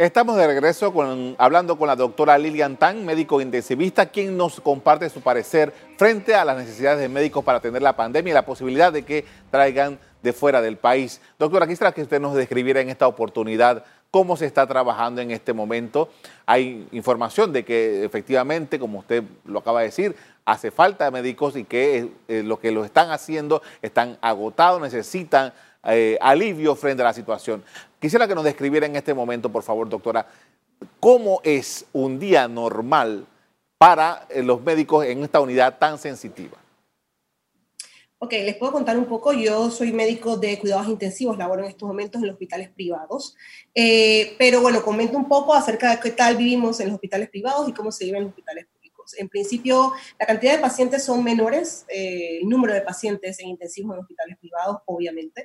Estamos 0.02 0.36
de 0.36 0.48
regreso 0.48 0.92
hablando 1.38 1.78
con 1.78 1.86
la 1.86 1.94
doctora 1.94 2.36
Lilian 2.36 2.76
Tan, 2.76 3.06
médico 3.06 3.40
intensivista, 3.40 4.06
quien 4.06 4.36
nos 4.36 4.60
comparte 4.60 5.08
su 5.08 5.20
parecer 5.20 5.72
frente 5.96 6.34
a 6.34 6.44
las 6.44 6.56
necesidades 6.56 6.98
de 6.98 7.08
médicos 7.08 7.44
para 7.44 7.58
atender 7.58 7.82
la 7.82 7.94
pandemia 7.94 8.32
y 8.32 8.34
la 8.34 8.44
posibilidad 8.44 8.92
de 8.92 9.04
que 9.04 9.24
traigan 9.52 10.00
de 10.20 10.32
fuera 10.32 10.60
del 10.60 10.76
país. 10.76 11.20
Doctora, 11.38 11.68
quisiera 11.68 11.92
que 11.92 12.02
usted 12.02 12.20
nos 12.20 12.34
describiera 12.34 12.80
en 12.80 12.88
esta 12.88 13.06
oportunidad 13.06 13.84
cómo 14.10 14.36
se 14.36 14.46
está 14.46 14.66
trabajando 14.66 15.20
en 15.20 15.30
este 15.30 15.52
momento. 15.52 16.08
Hay 16.46 16.88
información 16.90 17.52
de 17.52 17.64
que 17.64 18.04
efectivamente, 18.04 18.80
como 18.80 18.98
usted 18.98 19.22
lo 19.44 19.60
acaba 19.60 19.82
de 19.82 19.86
decir, 19.86 20.16
hace 20.44 20.72
falta 20.72 21.12
médicos 21.12 21.54
y 21.54 21.62
que 21.62 22.10
eh, 22.26 22.42
lo 22.44 22.58
que 22.58 22.72
lo 22.72 22.84
están 22.84 23.12
haciendo 23.12 23.62
están 23.82 24.18
agotados, 24.20 24.80
necesitan 24.80 25.52
eh, 25.84 26.18
alivio 26.20 26.74
frente 26.74 27.02
a 27.02 27.06
la 27.06 27.12
situación. 27.12 27.62
Quisiera 28.00 28.28
que 28.28 28.34
nos 28.34 28.44
describiera 28.44 28.86
en 28.86 28.96
este 28.96 29.14
momento, 29.14 29.50
por 29.50 29.62
favor, 29.62 29.88
doctora, 29.88 30.26
cómo 31.00 31.40
es 31.44 31.86
un 31.92 32.18
día 32.18 32.48
normal 32.48 33.26
para 33.78 34.26
eh, 34.28 34.42
los 34.42 34.62
médicos 34.62 35.04
en 35.06 35.22
esta 35.24 35.40
unidad 35.40 35.78
tan 35.78 35.98
sensitiva. 35.98 36.56
Ok, 38.24 38.34
les 38.34 38.54
puedo 38.54 38.70
contar 38.70 38.96
un 38.96 39.06
poco. 39.06 39.32
Yo 39.32 39.68
soy 39.68 39.92
médico 39.92 40.36
de 40.36 40.56
cuidados 40.60 40.86
intensivos, 40.86 41.36
laboro 41.36 41.64
en 41.64 41.70
estos 41.70 41.88
momentos 41.88 42.22
en 42.22 42.28
los 42.28 42.34
hospitales 42.34 42.70
privados. 42.70 43.34
Eh, 43.74 44.36
pero 44.38 44.60
bueno, 44.60 44.80
comento 44.84 45.18
un 45.18 45.26
poco 45.26 45.52
acerca 45.52 45.90
de 45.90 46.00
qué 46.00 46.12
tal 46.12 46.36
vivimos 46.36 46.78
en 46.78 46.86
los 46.86 46.94
hospitales 46.94 47.28
privados 47.30 47.68
y 47.68 47.72
cómo 47.72 47.90
se 47.90 48.04
vive 48.04 48.18
en 48.18 48.22
los 48.22 48.30
hospitales 48.30 48.66
En 49.18 49.28
principio, 49.28 49.92
la 50.18 50.26
cantidad 50.26 50.54
de 50.54 50.58
pacientes 50.60 51.04
son 51.04 51.22
menores, 51.24 51.84
eh, 51.88 52.38
el 52.42 52.48
número 52.48 52.74
de 52.74 52.82
pacientes 52.82 53.38
en 53.40 53.48
intensivos 53.48 53.94
en 53.94 54.00
hospitales 54.00 54.36
privados, 54.38 54.78
obviamente, 54.86 55.44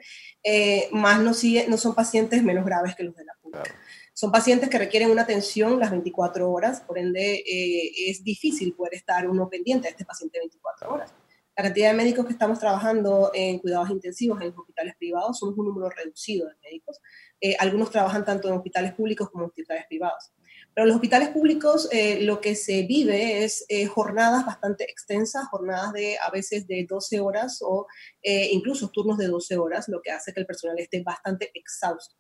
más 0.92 1.22
no, 1.22 1.34
sigue, 1.34 1.68
no 1.68 1.78
son 1.78 1.94
pacientes 1.96 2.44
menos 2.44 2.66
graves 2.66 2.96
que 2.96 3.04
los 3.04 3.16
de 3.16 3.26
la 3.26 3.34
pública. 3.42 3.76
Son 4.18 4.32
pacientes 4.32 4.70
que 4.70 4.80
requieren 4.80 5.12
una 5.12 5.22
atención 5.22 5.80
las 5.80 5.92
24 5.92 6.50
horas, 6.50 6.82
por 6.82 6.98
ende 6.98 7.36
eh, 7.36 8.10
es 8.10 8.24
difícil 8.24 8.74
poder 8.74 8.96
estar 8.96 9.30
uno 9.30 9.48
pendiente 9.48 9.84
de 9.84 9.92
este 9.92 10.06
paciente 10.06 10.40
24 10.40 10.92
horas. 10.92 11.14
La 11.56 11.64
cantidad 11.64 11.92
de 11.92 11.98
médicos 11.98 12.26
que 12.26 12.32
estamos 12.32 12.58
trabajando 12.58 13.30
en 13.36 13.60
cuidados 13.60 13.92
intensivos 13.92 14.42
en 14.42 14.48
los 14.48 14.58
hospitales 14.58 14.96
privados 14.98 15.38
somos 15.38 15.56
un 15.60 15.66
número 15.68 15.92
reducido 15.92 16.48
de 16.48 16.56
médicos. 16.64 17.00
Eh, 17.40 17.56
algunos 17.60 17.92
trabajan 17.92 18.26
tanto 18.26 18.48
en 18.48 18.56
hospitales 18.56 18.94
públicos 18.94 19.30
como 19.30 19.44
en 19.44 19.50
hospitales 19.50 19.86
privados. 19.88 20.32
Pero 20.78 20.86
en 20.86 20.90
los 20.90 20.98
hospitales 20.98 21.30
públicos 21.30 21.90
eh, 21.92 22.22
lo 22.22 22.40
que 22.40 22.54
se 22.54 22.84
vive 22.84 23.44
es 23.44 23.66
eh, 23.68 23.88
jornadas 23.88 24.46
bastante 24.46 24.84
extensas, 24.84 25.48
jornadas 25.48 25.92
de 25.92 26.20
a 26.20 26.30
veces 26.30 26.68
de 26.68 26.86
12 26.88 27.20
horas 27.20 27.64
o 27.64 27.88
eh, 28.22 28.50
incluso 28.52 28.90
turnos 28.90 29.18
de 29.18 29.26
12 29.26 29.58
horas, 29.58 29.88
lo 29.88 30.04
que 30.04 30.12
hace 30.12 30.36
que 30.36 30.40
el 30.40 30.46
personal 30.46 30.78
esté 30.78 31.02
bastante 31.02 31.50
exhausto. 31.56 32.16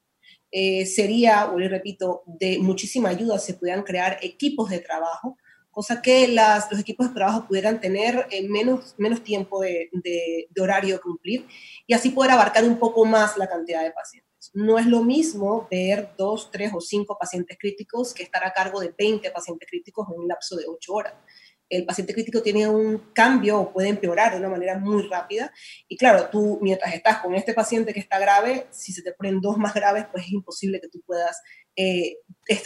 sería, 0.51 1.45
vuelvo 1.45 1.69
repito, 1.69 2.23
de 2.25 2.57
muchísima 2.57 3.09
ayuda 3.09 3.37
si 3.37 3.53
pudieran 3.53 3.83
crear 3.83 4.17
equipos 4.23 4.71
de 4.71 4.79
trabajo, 4.79 5.37
cosa 5.69 6.01
que 6.01 6.27
las, 6.27 6.71
los 6.71 6.79
equipos 6.79 7.09
de 7.09 7.13
trabajo 7.13 7.45
pudieran 7.47 7.79
tener 7.79 8.25
menos, 8.49 8.95
menos 8.97 9.23
tiempo 9.23 9.61
de, 9.61 9.91
de, 9.91 10.47
de 10.49 10.61
horario 10.63 10.95
a 10.95 10.99
cumplir 10.99 11.45
y 11.85 11.93
así 11.93 12.09
poder 12.09 12.31
abarcar 12.31 12.63
un 12.63 12.79
poco 12.79 13.05
más 13.05 13.37
la 13.37 13.47
cantidad 13.47 13.83
de 13.83 13.91
pacientes. 13.91 14.26
No 14.53 14.77
es 14.77 14.85
lo 14.85 15.03
mismo 15.03 15.67
ver 15.69 16.11
dos, 16.17 16.51
tres 16.51 16.71
o 16.73 16.81
cinco 16.81 17.17
pacientes 17.17 17.57
críticos 17.59 18.13
que 18.13 18.23
estar 18.23 18.45
a 18.45 18.53
cargo 18.53 18.79
de 18.79 18.93
20 18.97 19.29
pacientes 19.31 19.67
críticos 19.69 20.07
en 20.09 20.19
un 20.21 20.27
lapso 20.27 20.55
de 20.55 20.65
ocho 20.67 20.93
horas. 20.93 21.13
El 21.69 21.85
paciente 21.85 22.13
crítico 22.13 22.41
tiene 22.41 22.67
un 22.67 22.97
cambio 23.13 23.59
o 23.59 23.73
puede 23.73 23.89
empeorar 23.89 24.33
de 24.33 24.39
una 24.39 24.49
manera 24.49 24.77
muy 24.77 25.03
rápida. 25.07 25.51
Y 25.87 25.97
claro, 25.97 26.29
tú 26.29 26.59
mientras 26.61 26.93
estás 26.93 27.19
con 27.19 27.35
este 27.35 27.53
paciente 27.53 27.93
que 27.93 27.99
está 27.99 28.19
grave, 28.19 28.67
si 28.71 28.93
se 28.93 29.01
te 29.01 29.13
ponen 29.13 29.41
dos 29.41 29.57
más 29.57 29.73
graves, 29.73 30.05
pues 30.11 30.25
es 30.25 30.31
imposible 30.31 30.79
que 30.79 30.87
tú 30.87 31.01
puedas 31.05 31.41
eh, 31.79 32.17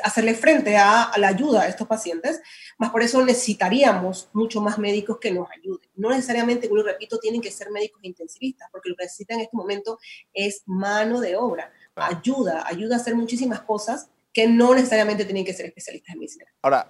hacerle 0.03 0.33
frente 0.35 0.77
a, 0.77 1.11
la 1.17 1.27
ayuda 1.27 1.63
a 1.63 1.67
estos 1.67 1.85
pacientes, 1.85 2.39
más 2.77 2.91
por 2.91 3.03
eso 3.03 3.21
necesitaríamos 3.25 4.29
mucho 4.31 4.61
más 4.61 4.79
médicos 4.79 5.17
que 5.19 5.31
nos 5.31 5.49
ayuden. 5.51 5.89
No 5.95 6.11
necesariamente, 6.11 6.69
como 6.69 6.81
lo 6.81 6.87
repito, 6.87 7.19
tienen 7.19 7.41
que 7.41 7.51
ser 7.51 7.71
médicos 7.71 7.99
intensivistas, 8.03 8.69
porque 8.71 8.89
lo 8.89 8.95
que 8.95 9.03
necesitan 9.03 9.39
en 9.39 9.43
este 9.43 9.57
momento 9.57 9.99
es 10.33 10.63
mano 10.65 11.19
de 11.19 11.35
obra, 11.35 11.73
ayuda, 11.95 12.65
ayuda 12.65 12.95
a 12.95 12.99
hacer 12.99 13.15
muchísimas 13.15 13.59
cosas 13.61 14.09
que 14.33 14.47
no 14.47 14.73
necesariamente 14.73 15.25
tienen 15.25 15.45
que 15.45 15.53
ser 15.53 15.65
especialistas 15.65 16.13
en 16.13 16.19
medicina. 16.19 16.45
Ahora, 16.61 16.87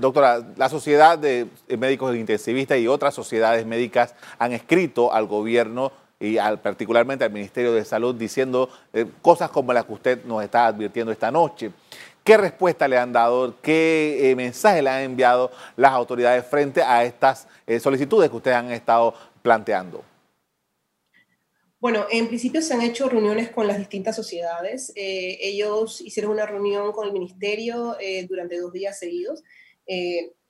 doctora, 0.00 0.44
la 0.56 0.68
Sociedad 0.68 1.18
de 1.18 1.46
Médicos 1.78 2.16
Intensivistas 2.16 2.78
y 2.78 2.88
otras 2.88 3.14
sociedades 3.14 3.64
médicas 3.64 4.14
han 4.38 4.52
escrito 4.52 5.12
al 5.12 5.26
gobierno 5.26 5.92
y 6.18 6.36
al, 6.36 6.60
particularmente 6.60 7.24
al 7.24 7.32
Ministerio 7.32 7.72
de 7.72 7.84
Salud 7.84 8.14
diciendo 8.14 8.68
eh, 8.92 9.06
cosas 9.22 9.50
como 9.50 9.72
las 9.72 9.86
que 9.86 9.92
usted 9.92 10.24
nos 10.24 10.44
está 10.44 10.66
advirtiendo 10.66 11.10
esta 11.10 11.30
noche. 11.30 11.70
¿Qué 12.22 12.36
respuesta 12.36 12.86
le 12.86 12.98
han 12.98 13.12
dado? 13.12 13.54
¿Qué 13.62 14.30
eh, 14.30 14.36
mensaje 14.36 14.82
le 14.82 14.90
han 14.90 15.00
enviado 15.00 15.50
las 15.76 15.92
autoridades 15.92 16.44
frente 16.44 16.82
a 16.82 17.04
estas 17.04 17.48
eh, 17.66 17.80
solicitudes 17.80 18.28
que 18.28 18.36
ustedes 18.36 18.56
han 18.58 18.70
estado 18.70 19.14
planteando? 19.42 20.04
Bueno, 21.80 22.06
en 22.10 22.28
principio 22.28 22.60
se 22.60 22.74
han 22.74 22.82
hecho 22.82 23.08
reuniones 23.08 23.50
con 23.50 23.66
las 23.66 23.78
distintas 23.78 24.14
sociedades. 24.14 24.92
ellos 24.94 26.00
hicieron 26.00 26.32
una 26.32 26.46
reunión 26.46 26.92
con 26.92 27.06
el 27.06 27.12
ministerio 27.12 27.96
durante 28.28 28.58
dos 28.58 28.72
días 28.72 28.98
seguidos 28.98 29.42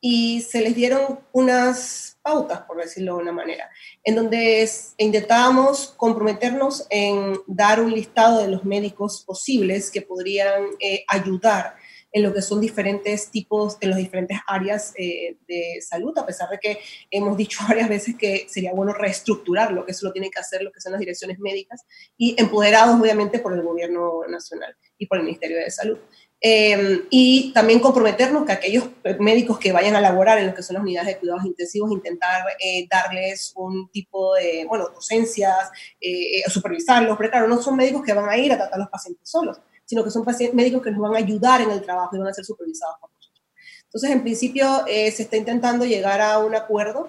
y 0.00 0.40
se 0.40 0.62
les 0.62 0.74
dieron 0.74 1.20
unas 1.32 2.18
pautas, 2.22 2.62
por 2.62 2.78
decirlo 2.78 3.16
de 3.16 3.22
una 3.22 3.32
manera, 3.32 3.70
en 4.02 4.14
donde 4.14 4.68
intentábamos 4.96 5.88
comprometernos 5.96 6.86
en 6.88 7.38
dar 7.46 7.80
un 7.80 7.92
listado 7.92 8.40
de 8.40 8.48
los 8.48 8.64
médicos 8.64 9.22
posibles 9.26 9.90
que 9.90 10.02
podrían 10.02 10.64
eh, 10.80 11.04
ayudar 11.06 11.76
en 12.12 12.22
lo 12.22 12.34
que 12.34 12.42
son 12.42 12.60
diferentes 12.60 13.30
tipos, 13.30 13.76
en 13.80 13.90
las 13.90 13.98
diferentes 13.98 14.38
áreas 14.46 14.92
eh, 14.96 15.36
de 15.46 15.80
salud, 15.80 16.16
a 16.18 16.26
pesar 16.26 16.48
de 16.50 16.58
que 16.58 16.78
hemos 17.10 17.36
dicho 17.36 17.60
varias 17.68 17.88
veces 17.88 18.16
que 18.16 18.46
sería 18.48 18.72
bueno 18.72 18.92
reestructurarlo, 18.92 19.84
que 19.84 19.92
eso 19.92 20.06
lo 20.06 20.12
tienen 20.12 20.30
que 20.30 20.40
hacer 20.40 20.62
lo 20.62 20.72
que 20.72 20.80
son 20.80 20.92
las 20.92 21.00
direcciones 21.00 21.38
médicas 21.38 21.84
y 22.16 22.34
empoderados 22.38 23.00
obviamente 23.00 23.38
por 23.38 23.52
el 23.52 23.62
gobierno 23.62 24.22
nacional 24.28 24.76
y 24.98 25.06
por 25.06 25.18
el 25.18 25.24
Ministerio 25.24 25.58
de 25.58 25.70
Salud. 25.70 25.98
Em, 26.42 27.02
y 27.10 27.52
también 27.52 27.80
comprometernos 27.80 28.46
que 28.46 28.52
aquellos 28.52 28.88
médicos 29.18 29.58
que 29.58 29.72
vayan 29.72 29.94
a 29.94 30.00
laborar 30.00 30.38
en 30.38 30.46
lo 30.46 30.54
que 30.54 30.62
son 30.62 30.74
las 30.74 30.82
unidades 30.82 31.08
de 31.08 31.18
cuidados 31.18 31.44
intensivos, 31.44 31.92
intentar 31.92 32.44
eh, 32.58 32.86
darles 32.90 33.52
un 33.56 33.90
tipo 33.90 34.34
de, 34.36 34.64
bueno, 34.66 34.88
docencias, 34.88 35.70
eh, 36.00 36.42
supervisarlos, 36.48 37.18
pero 37.18 37.30
claro, 37.30 37.46
no 37.46 37.60
son 37.60 37.76
médicos 37.76 38.02
que 38.02 38.14
van 38.14 38.30
a 38.30 38.38
ir 38.38 38.54
a 38.54 38.56
tratar 38.56 38.76
a 38.76 38.78
los 38.78 38.88
pacientes 38.88 39.28
solos, 39.28 39.60
sino 39.90 40.04
que 40.04 40.10
son 40.10 40.24
médicos 40.52 40.82
que 40.82 40.90
nos 40.92 41.00
van 41.00 41.14
a 41.14 41.18
ayudar 41.18 41.60
en 41.60 41.70
el 41.70 41.82
trabajo 41.82 42.14
y 42.14 42.20
van 42.20 42.28
a 42.28 42.32
ser 42.32 42.44
supervisados 42.44 42.96
por 43.00 43.10
nosotros. 43.10 43.44
Entonces, 43.84 44.10
en 44.10 44.22
principio, 44.22 44.86
eh, 44.86 45.10
se 45.10 45.24
está 45.24 45.36
intentando 45.36 45.84
llegar 45.84 46.20
a 46.20 46.38
un 46.38 46.54
acuerdo 46.54 47.08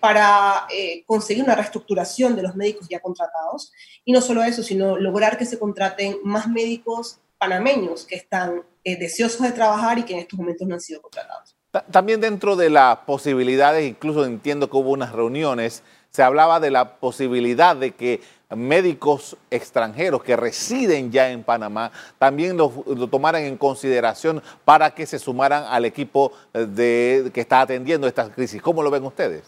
para 0.00 0.68
conseguir 1.06 1.42
una 1.42 1.54
reestructuración 1.54 2.36
de 2.36 2.42
los 2.42 2.54
médicos 2.54 2.86
ya 2.86 3.00
contratados. 3.00 3.72
Y 4.04 4.12
no 4.12 4.20
solo 4.20 4.42
eso, 4.42 4.62
sino 4.62 4.98
lograr 4.98 5.38
que 5.38 5.46
se 5.46 5.58
contraten 5.58 6.18
más 6.22 6.46
médicos 6.48 7.18
panameños 7.38 8.04
que 8.04 8.16
están 8.16 8.62
eh, 8.84 8.96
deseosos 8.98 9.42
de 9.42 9.52
trabajar 9.52 9.98
y 9.98 10.02
que 10.02 10.14
en 10.14 10.20
estos 10.20 10.38
momentos 10.38 10.66
no 10.66 10.74
han 10.74 10.80
sido 10.80 11.00
contratados. 11.00 11.56
También 11.90 12.20
dentro 12.20 12.56
de 12.56 12.70
las 12.70 12.98
posibilidades, 12.98 13.86
incluso 13.88 14.24
entiendo 14.24 14.68
que 14.68 14.76
hubo 14.76 14.90
unas 14.90 15.12
reuniones, 15.12 15.82
se 16.10 16.22
hablaba 16.22 16.58
de 16.60 16.70
la 16.70 16.98
posibilidad 16.98 17.76
de 17.76 17.92
que 17.92 18.20
médicos 18.56 19.36
extranjeros 19.50 20.22
que 20.22 20.36
residen 20.36 21.12
ya 21.12 21.30
en 21.30 21.42
Panamá 21.42 21.92
también 22.18 22.56
lo, 22.56 22.70
tomaran 23.10 23.42
en 23.42 23.56
consideración 23.56 24.42
para 24.64 24.94
que 24.94 25.06
se 25.06 25.18
sumaran 25.18 25.64
al 25.68 25.84
equipo 25.84 26.32
de, 26.52 27.30
que 27.34 27.40
está 27.40 27.60
atendiendo 27.60 28.06
esta 28.06 28.30
crisis. 28.30 28.62
¿Cómo 28.62 28.82
lo 28.82 28.90
ven 28.90 29.04
ustedes? 29.04 29.42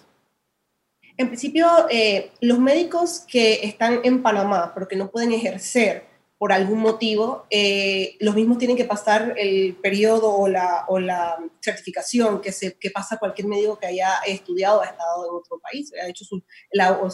En 1.16 1.28
principio, 1.28 1.68
eh, 1.90 2.32
los 2.40 2.58
médicos 2.58 3.24
que 3.28 3.60
están 3.62 4.00
en 4.04 4.22
Panamá, 4.22 4.72
pero 4.74 4.88
que 4.88 4.96
no 4.96 5.10
pueden 5.10 5.32
ejercer 5.32 6.09
por 6.40 6.54
algún 6.54 6.78
motivo, 6.78 7.44
eh, 7.50 8.16
los 8.18 8.34
mismos 8.34 8.56
tienen 8.56 8.74
que 8.74 8.86
pasar 8.86 9.34
el 9.36 9.74
periodo 9.74 10.34
o 10.34 10.48
la, 10.48 10.86
o 10.88 10.98
la 10.98 11.36
certificación 11.60 12.40
que, 12.40 12.50
se, 12.50 12.78
que 12.78 12.90
pasa 12.90 13.18
cualquier 13.18 13.46
médico 13.46 13.78
que 13.78 13.88
haya 13.88 14.20
estudiado 14.26 14.78
o 14.78 14.80
ha 14.80 14.86
estado 14.86 15.26
en 15.28 15.34
otro 15.34 15.60
país, 15.60 15.92
ha 16.02 16.08
hecho 16.08 16.24
sus, 16.24 16.42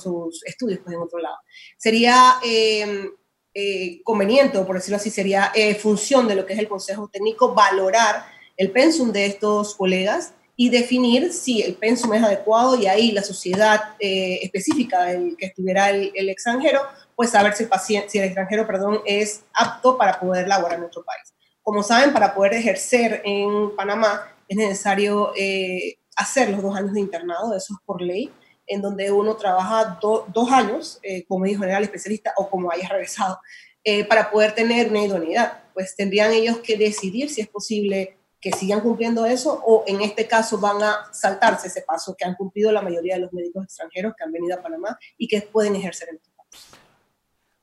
sus 0.00 0.45
estudios 0.45 0.78
pues, 0.78 0.95
en 0.95 1.02
otro 1.02 1.18
lado. 1.18 1.38
Sería 1.76 2.35
em, 2.45 3.11
eh, 3.52 4.00
conveniente, 4.04 4.59
o 4.59 4.64
por 4.64 4.76
decirlo 4.76 4.99
así, 4.99 5.11
sería 5.11 5.50
eh, 5.56 5.75
función 5.75 6.28
de 6.28 6.37
lo 6.37 6.47
que 6.47 6.52
es 6.52 6.61
el 6.61 6.68
Consejo 6.68 7.09
Técnico 7.09 7.52
valorar 7.52 8.26
el 8.56 8.71
pensum 8.71 9.11
de 9.11 9.26
estos 9.26 9.75
colegas 9.75 10.35
y 10.56 10.70
definir 10.70 11.32
si 11.32 11.62
el 11.62 11.75
pensum 11.75 12.14
es 12.14 12.22
adecuado 12.22 12.76
y 12.80 12.86
ahí 12.86 13.12
la 13.12 13.22
sociedad 13.22 13.94
específica 13.98 15.04
del 15.04 15.36
que 15.36 15.46
estuviera 15.46 15.90
el, 15.90 16.10
el 16.14 16.30
extranjero 16.30 16.80
pues 17.16 17.30
saber 17.30 17.54
si 17.54 17.64
el 17.64 17.68
paciente, 17.68 18.10
si 18.10 18.18
el 18.18 18.25
extranjero, 18.25 18.66
perdón, 18.66 19.00
es 19.06 19.42
apto 19.54 19.96
para 19.96 20.20
poder 20.20 20.46
laborar 20.46 20.75
en 20.75 20.80
nuestro 20.82 21.02
país. 21.02 21.34
Como 21.62 21.82
saben, 21.82 22.12
para 22.12 22.34
poder 22.34 22.54
ejercer 22.54 23.22
en 23.25 23.75
Panamá 23.75 24.30
es 24.46 24.56
necesario 24.56 25.32
eh, 25.34 25.96
hacer 26.14 26.50
los 26.50 26.62
dos 26.62 26.76
años 26.76 26.92
de 26.92 27.00
internado, 27.00 27.56
eso 27.56 27.75
es 27.75 27.80
por 27.84 28.00
ley, 28.00 28.30
en 28.66 28.82
donde 28.82 29.10
uno 29.10 29.34
trabaja 29.36 29.98
dos 30.00 30.52
años 30.52 31.00
eh, 31.02 31.25
como 31.26 31.40
médico 31.40 31.62
general 31.62 31.82
especialista 31.82 32.32
o 32.36 32.48
como 32.48 32.70
haya 32.70 32.88
regresado, 32.88 33.40
eh, 33.82 34.04
para 34.04 34.30
poder 34.30 34.54
tener 34.54 34.90
una 34.90 35.04
idoneidad. 35.04 35.64
Pues 35.72 35.96
tendrían 35.96 36.32
ellos 36.32 36.58
que 36.58 36.76
decidir 36.76 37.30
si 37.30 37.40
es 37.40 37.48
posible 37.48 38.16
que 38.47 38.53
sigan 38.53 38.81
cumpliendo 38.81 39.26
eso 39.26 39.61
o 39.67 39.83
en 39.88 40.03
este 40.03 40.29
caso 40.29 40.57
van 40.59 40.81
a 40.81 41.09
saltarse 41.11 41.67
ese 41.67 41.83
paso 41.83 42.15
que 42.17 42.25
han 42.25 42.37
cumplido 42.37 42.71
la 42.71 42.81
mayoría 42.81 43.17
de 43.17 43.23
los 43.23 43.33
médicos 43.33 43.65
extranjeros 43.65 44.15
que 44.17 44.23
han 44.23 44.31
venido 44.31 44.55
a 44.57 44.62
Panamá 44.62 44.97
y 45.19 45.26
que 45.26 45.43
pueden 45.43 45.75
ejercer 45.75 46.11
en 46.11 46.15
nuestro 46.15 46.33
país. 46.37 46.65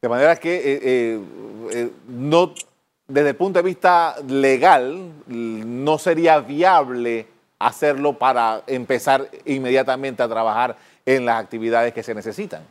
De 0.02 0.10
manera 0.10 0.36
que 0.36 0.56
eh, 0.56 0.80
eh, 0.84 1.22
eh, 1.72 1.92
no, 2.10 2.54
desde 3.08 3.30
el 3.30 3.36
punto 3.38 3.60
de 3.60 3.64
vista 3.64 4.18
legal 4.28 5.10
no 5.26 5.98
sería 5.98 6.42
viable 6.42 7.28
hacerlo 7.60 8.18
para 8.20 8.64
empezar 8.68 9.30
inmediatamente 9.46 10.22
a 10.22 10.28
trabajar 10.28 10.76
en 11.06 11.26
las 11.26 11.42
actividades 11.42 11.94
que 11.94 12.04
se 12.04 12.14
necesitan. 12.14 12.62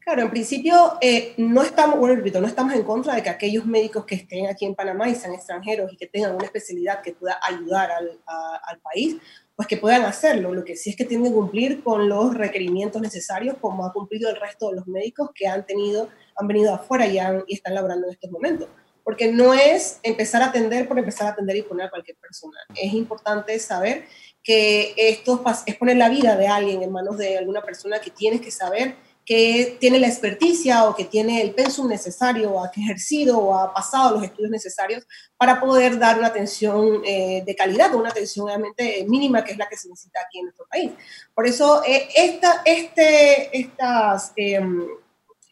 Claro, 0.00 0.22
en 0.22 0.30
principio 0.30 0.98
no 1.38 1.62
estamos, 1.62 1.98
bueno, 1.98 2.16
repito, 2.16 2.40
no 2.40 2.46
estamos 2.46 2.74
en 2.74 2.82
contra 2.82 3.14
de 3.14 3.22
que 3.22 3.30
aquellos 3.30 3.64
médicos 3.64 4.04
que 4.04 4.14
estén 4.14 4.46
aquí 4.46 4.66
en 4.66 4.74
Panamá 4.74 5.08
y 5.08 5.14
sean 5.14 5.32
extranjeros 5.32 5.92
y 5.92 5.96
que 5.96 6.06
tengan 6.06 6.34
una 6.34 6.44
especialidad 6.44 7.00
que 7.00 7.12
pueda 7.12 7.38
ayudar 7.42 7.90
al, 7.90 8.20
al 8.26 8.80
país, 8.80 9.16
pues 9.56 9.68
que 9.68 9.78
puedan 9.78 10.02
hacerlo. 10.02 10.52
Lo 10.52 10.64
que 10.64 10.76
sí 10.76 10.90
es 10.90 10.96
que 10.96 11.04
tienen 11.04 11.28
que 11.28 11.34
cumplir 11.34 11.82
con 11.82 12.08
los 12.08 12.34
requerimientos 12.34 13.00
necesarios, 13.00 13.56
como 13.60 13.86
ha 13.86 13.92
cumplido 13.92 14.28
el 14.28 14.36
resto 14.36 14.70
de 14.70 14.76
los 14.76 14.86
médicos 14.86 15.30
que 15.34 15.46
han 15.46 15.64
tenido, 15.64 16.08
han 16.36 16.48
venido 16.48 16.74
afuera 16.74 17.06
y, 17.06 17.18
y 17.46 17.54
están 17.54 17.74
laborando 17.74 18.06
en 18.06 18.12
estos 18.12 18.30
momentos. 18.30 18.68
Porque 19.02 19.32
no 19.32 19.54
es 19.54 19.98
empezar 20.02 20.42
a 20.42 20.46
atender 20.46 20.88
por 20.88 20.98
empezar 20.98 21.28
a 21.28 21.30
atender 21.30 21.56
y 21.56 21.62
poner 21.62 21.86
a 21.86 21.90
cualquier 21.90 22.16
persona. 22.18 22.58
Es 22.74 22.92
importante 22.92 23.58
saber 23.58 24.04
que 24.42 24.94
esto 24.96 25.42
es 25.66 25.76
poner 25.76 25.96
la 25.96 26.08
vida 26.08 26.36
de 26.36 26.48
alguien 26.48 26.82
en 26.82 26.92
manos 26.92 27.16
de 27.16 27.38
alguna 27.38 27.62
persona 27.62 28.00
que 28.00 28.10
tienes 28.10 28.40
que 28.40 28.50
saber 28.50 28.96
que 29.24 29.76
tiene 29.78 29.98
la 29.98 30.08
experticia 30.08 30.84
o 30.84 30.94
que 30.94 31.04
tiene 31.04 31.40
el 31.42 31.54
pensum 31.54 31.88
necesario 31.88 32.50
o 32.50 32.64
ha 32.64 32.70
ejercido 32.74 33.38
o 33.38 33.54
ha 33.54 33.72
pasado 33.72 34.16
los 34.16 34.24
estudios 34.24 34.50
necesarios 34.50 35.06
para 35.36 35.60
poder 35.60 35.98
dar 35.98 36.18
una 36.18 36.28
atención 36.28 37.02
eh, 37.04 37.42
de 37.46 37.54
calidad 37.54 37.94
una 37.94 38.10
atención 38.10 38.46
realmente 38.46 39.04
mínima 39.08 39.44
que 39.44 39.52
es 39.52 39.58
la 39.58 39.68
que 39.68 39.76
se 39.76 39.88
necesita 39.88 40.20
aquí 40.20 40.38
en 40.38 40.46
nuestro 40.46 40.66
país. 40.66 40.92
Por 41.34 41.46
eso, 41.46 41.82
eh, 41.84 42.08
esta, 42.14 42.62
este, 42.64 43.56
estas, 43.56 44.32
em, 44.36 44.86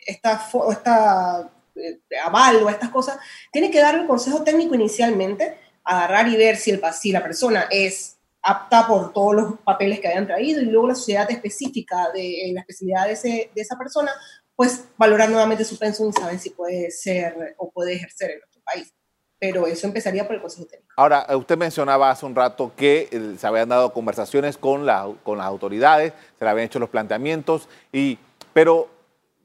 esta, 0.06 0.48
esta 0.70 1.50
eh, 1.78 2.00
aval 2.24 2.56
o 2.64 2.70
estas 2.70 2.90
cosas, 2.90 3.18
tiene 3.52 3.70
que 3.70 3.80
dar 3.80 3.94
el 3.94 4.06
consejo 4.06 4.42
técnico 4.42 4.74
inicialmente, 4.74 5.58
agarrar 5.84 6.28
y 6.28 6.36
ver 6.36 6.56
si, 6.56 6.72
el, 6.72 6.82
si 6.92 7.12
la 7.12 7.22
persona 7.22 7.68
es 7.70 8.17
apta 8.42 8.86
por 8.86 9.12
todos 9.12 9.34
los 9.34 9.58
papeles 9.64 10.00
que 10.00 10.08
hayan 10.08 10.26
traído 10.26 10.60
y 10.60 10.66
luego 10.66 10.88
la 10.88 10.94
sociedad 10.94 11.30
específica 11.30 12.10
de 12.12 12.50
la 12.54 12.60
especialidad 12.60 13.06
de, 13.06 13.12
ese, 13.12 13.50
de 13.54 13.60
esa 13.60 13.76
persona, 13.76 14.12
pues 14.56 14.84
valorar 14.96 15.30
nuevamente 15.30 15.64
su 15.64 15.78
pensión 15.78 16.08
y 16.08 16.12
saber 16.12 16.38
si 16.38 16.50
puede 16.50 16.90
ser 16.90 17.54
o 17.58 17.70
puede 17.70 17.94
ejercer 17.94 18.32
en 18.32 18.38
nuestro 18.40 18.62
país. 18.62 18.92
Pero 19.40 19.68
eso 19.68 19.86
empezaría 19.86 20.26
por 20.26 20.34
el 20.34 20.42
Consejo 20.42 20.66
Técnico. 20.66 20.92
Ahora, 20.96 21.24
usted 21.36 21.56
mencionaba 21.56 22.10
hace 22.10 22.26
un 22.26 22.34
rato 22.34 22.72
que 22.76 23.08
eh, 23.10 23.36
se 23.38 23.46
habían 23.46 23.68
dado 23.68 23.92
conversaciones 23.92 24.56
con, 24.56 24.84
la, 24.84 25.08
con 25.22 25.38
las 25.38 25.46
autoridades, 25.46 26.12
se 26.38 26.44
le 26.44 26.50
habían 26.50 26.66
hecho 26.66 26.80
los 26.80 26.88
planteamientos, 26.88 27.68
y, 27.92 28.18
pero 28.52 28.88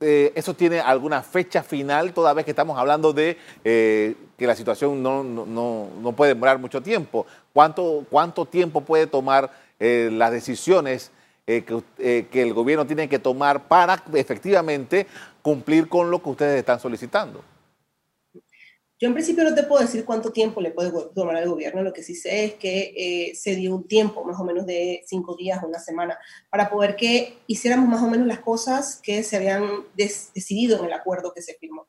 eh, 0.01 0.33
¿eso 0.35 0.55
tiene 0.55 0.79
alguna 0.79 1.21
fecha 1.21 1.63
final 1.63 2.11
toda 2.13 2.33
vez 2.33 2.43
que 2.43 2.51
estamos 2.51 2.77
hablando 2.77 3.13
de 3.13 3.37
eh, 3.63 4.15
que 4.43 4.47
la 4.47 4.55
situación 4.55 5.01
no, 5.01 5.23
no, 5.23 5.45
no, 5.45 6.11
puede 6.11 6.33
demorar 6.33 6.59
mucho 6.59 6.81
tiempo? 6.81 7.25
¿Cuánto, 7.53 8.05
cuánto 8.09 8.45
tiempo 8.45 8.81
puede 8.81 9.07
tomar 9.07 9.49
eh, 9.79 10.09
las 10.11 10.31
decisiones 10.31 11.11
que, 11.45 11.63
que 12.29 12.41
el 12.41 12.53
gobierno 12.53 12.85
tiene 12.85 13.07
que 13.07 13.19
tomar 13.19 13.67
para 13.69 14.03
efectivamente 14.13 15.07
cumplir 15.41 15.87
con 15.87 16.11
lo 16.11 16.21
que 16.21 16.29
ustedes 16.29 16.59
están 16.59 16.79
solicitando? 16.79 17.41
Yo 19.03 19.07
en 19.07 19.15
principio 19.15 19.43
no 19.43 19.53
te 19.53 19.63
puedo 19.63 19.81
decir 19.81 20.05
cuánto 20.05 20.31
tiempo 20.31 20.61
le 20.61 20.71
puede 20.71 20.89
tomar 21.13 21.35
al 21.35 21.49
gobierno, 21.49 21.83
lo 21.83 21.91
que 21.91 22.03
sí 22.03 22.15
sé 22.15 22.45
es 22.45 22.53
que 22.53 22.93
eh, 22.95 23.35
se 23.35 23.53
dio 23.53 23.75
un 23.75 23.85
tiempo, 23.85 24.23
más 24.23 24.39
o 24.39 24.45
menos 24.45 24.65
de 24.65 25.03
cinco 25.05 25.35
días, 25.35 25.61
una 25.61 25.77
semana, 25.79 26.17
para 26.49 26.69
poder 26.69 26.95
que 26.95 27.39
hiciéramos 27.45 27.89
más 27.89 28.01
o 28.01 28.07
menos 28.07 28.27
las 28.27 28.39
cosas 28.39 29.01
que 29.03 29.23
se 29.23 29.35
habían 29.35 29.67
decidido 29.95 30.79
en 30.79 30.85
el 30.85 30.93
acuerdo 30.93 31.33
que 31.33 31.41
se 31.41 31.55
firmó. 31.55 31.87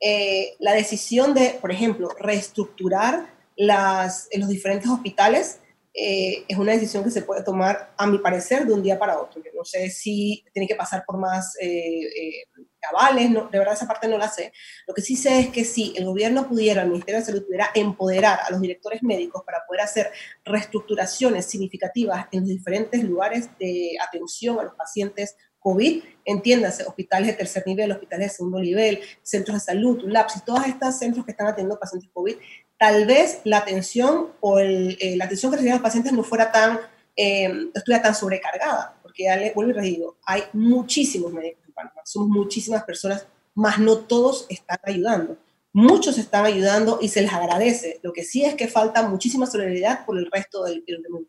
Eh, 0.00 0.54
la 0.58 0.74
decisión 0.74 1.34
de, 1.34 1.58
por 1.60 1.70
ejemplo, 1.72 2.08
reestructurar 2.18 3.34
los 3.56 4.48
diferentes 4.48 4.88
hospitales 4.88 5.58
eh, 6.00 6.44
es 6.46 6.56
una 6.56 6.72
decisión 6.72 7.02
que 7.02 7.10
se 7.10 7.22
puede 7.22 7.42
tomar, 7.42 7.92
a 7.96 8.06
mi 8.06 8.18
parecer, 8.18 8.64
de 8.64 8.72
un 8.72 8.84
día 8.84 9.00
para 9.00 9.18
otro. 9.20 9.42
Yo 9.42 9.50
no 9.52 9.64
sé 9.64 9.90
si 9.90 10.44
tiene 10.52 10.68
que 10.68 10.76
pasar 10.76 11.04
por 11.04 11.18
más 11.18 11.56
eh, 11.60 12.02
eh, 12.02 12.44
cabales, 12.78 13.28
no, 13.30 13.48
de 13.48 13.58
verdad 13.58 13.74
esa 13.74 13.88
parte 13.88 14.06
no 14.06 14.16
la 14.16 14.28
sé. 14.28 14.52
Lo 14.86 14.94
que 14.94 15.02
sí 15.02 15.16
sé 15.16 15.40
es 15.40 15.48
que 15.48 15.64
si 15.64 15.94
el 15.96 16.04
gobierno 16.04 16.46
pudiera, 16.46 16.82
el 16.82 16.90
Ministerio 16.90 17.18
de 17.18 17.26
Salud 17.26 17.44
pudiera 17.44 17.70
empoderar 17.74 18.38
a 18.46 18.50
los 18.52 18.60
directores 18.60 19.02
médicos 19.02 19.42
para 19.44 19.66
poder 19.66 19.80
hacer 19.80 20.12
reestructuraciones 20.44 21.46
significativas 21.46 22.28
en 22.30 22.40
los 22.40 22.48
diferentes 22.48 23.02
lugares 23.02 23.48
de 23.58 23.96
atención 24.00 24.60
a 24.60 24.62
los 24.62 24.74
pacientes 24.74 25.36
COVID, 25.60 26.02
entiéndase, 26.24 26.84
hospitales 26.84 27.28
de 27.28 27.34
tercer 27.34 27.62
nivel, 27.66 27.92
hospitales 27.92 28.30
de 28.30 28.36
segundo 28.36 28.60
nivel, 28.60 29.00
centros 29.22 29.56
de 29.56 29.60
salud, 29.60 30.02
LAPS 30.04 30.36
y 30.36 30.40
todos 30.44 30.66
estos 30.66 30.98
centros 30.98 31.24
que 31.24 31.32
están 31.32 31.48
atendiendo 31.48 31.78
pacientes 31.78 32.10
COVID, 32.12 32.36
tal 32.78 33.06
vez 33.06 33.40
la 33.44 33.58
atención 33.58 34.28
o 34.40 34.58
el, 34.58 34.96
eh, 35.00 35.16
la 35.16 35.24
atención 35.24 35.50
que 35.50 35.56
recibían 35.56 35.78
los 35.78 35.82
pacientes 35.82 36.12
no 36.12 36.22
fuera 36.22 36.52
tan, 36.52 36.78
eh, 37.16 37.50
estuviera 37.74 38.02
tan 38.02 38.14
sobrecargada, 38.14 38.96
porque 39.02 39.24
ya 39.24 39.36
le 39.36 39.52
vuelvo 39.52 39.72
y 39.72 39.74
les 39.74 39.84
digo, 39.84 40.18
hay 40.24 40.44
muchísimos 40.52 41.32
médicos 41.32 41.64
en 41.66 41.72
Panamá, 41.72 42.02
somos 42.04 42.28
muchísimas 42.28 42.84
personas, 42.84 43.26
más 43.54 43.78
no 43.78 43.98
todos 43.98 44.46
están 44.48 44.78
ayudando. 44.84 45.36
Muchos 45.72 46.16
están 46.18 46.46
ayudando 46.46 46.98
y 47.00 47.08
se 47.08 47.20
les 47.20 47.32
agradece. 47.32 48.00
Lo 48.02 48.12
que 48.12 48.24
sí 48.24 48.44
es 48.44 48.54
que 48.54 48.68
falta 48.68 49.06
muchísima 49.06 49.46
solidaridad 49.46 50.06
por 50.06 50.16
el 50.18 50.28
resto 50.30 50.64
del 50.64 50.82
mundo. 51.10 51.28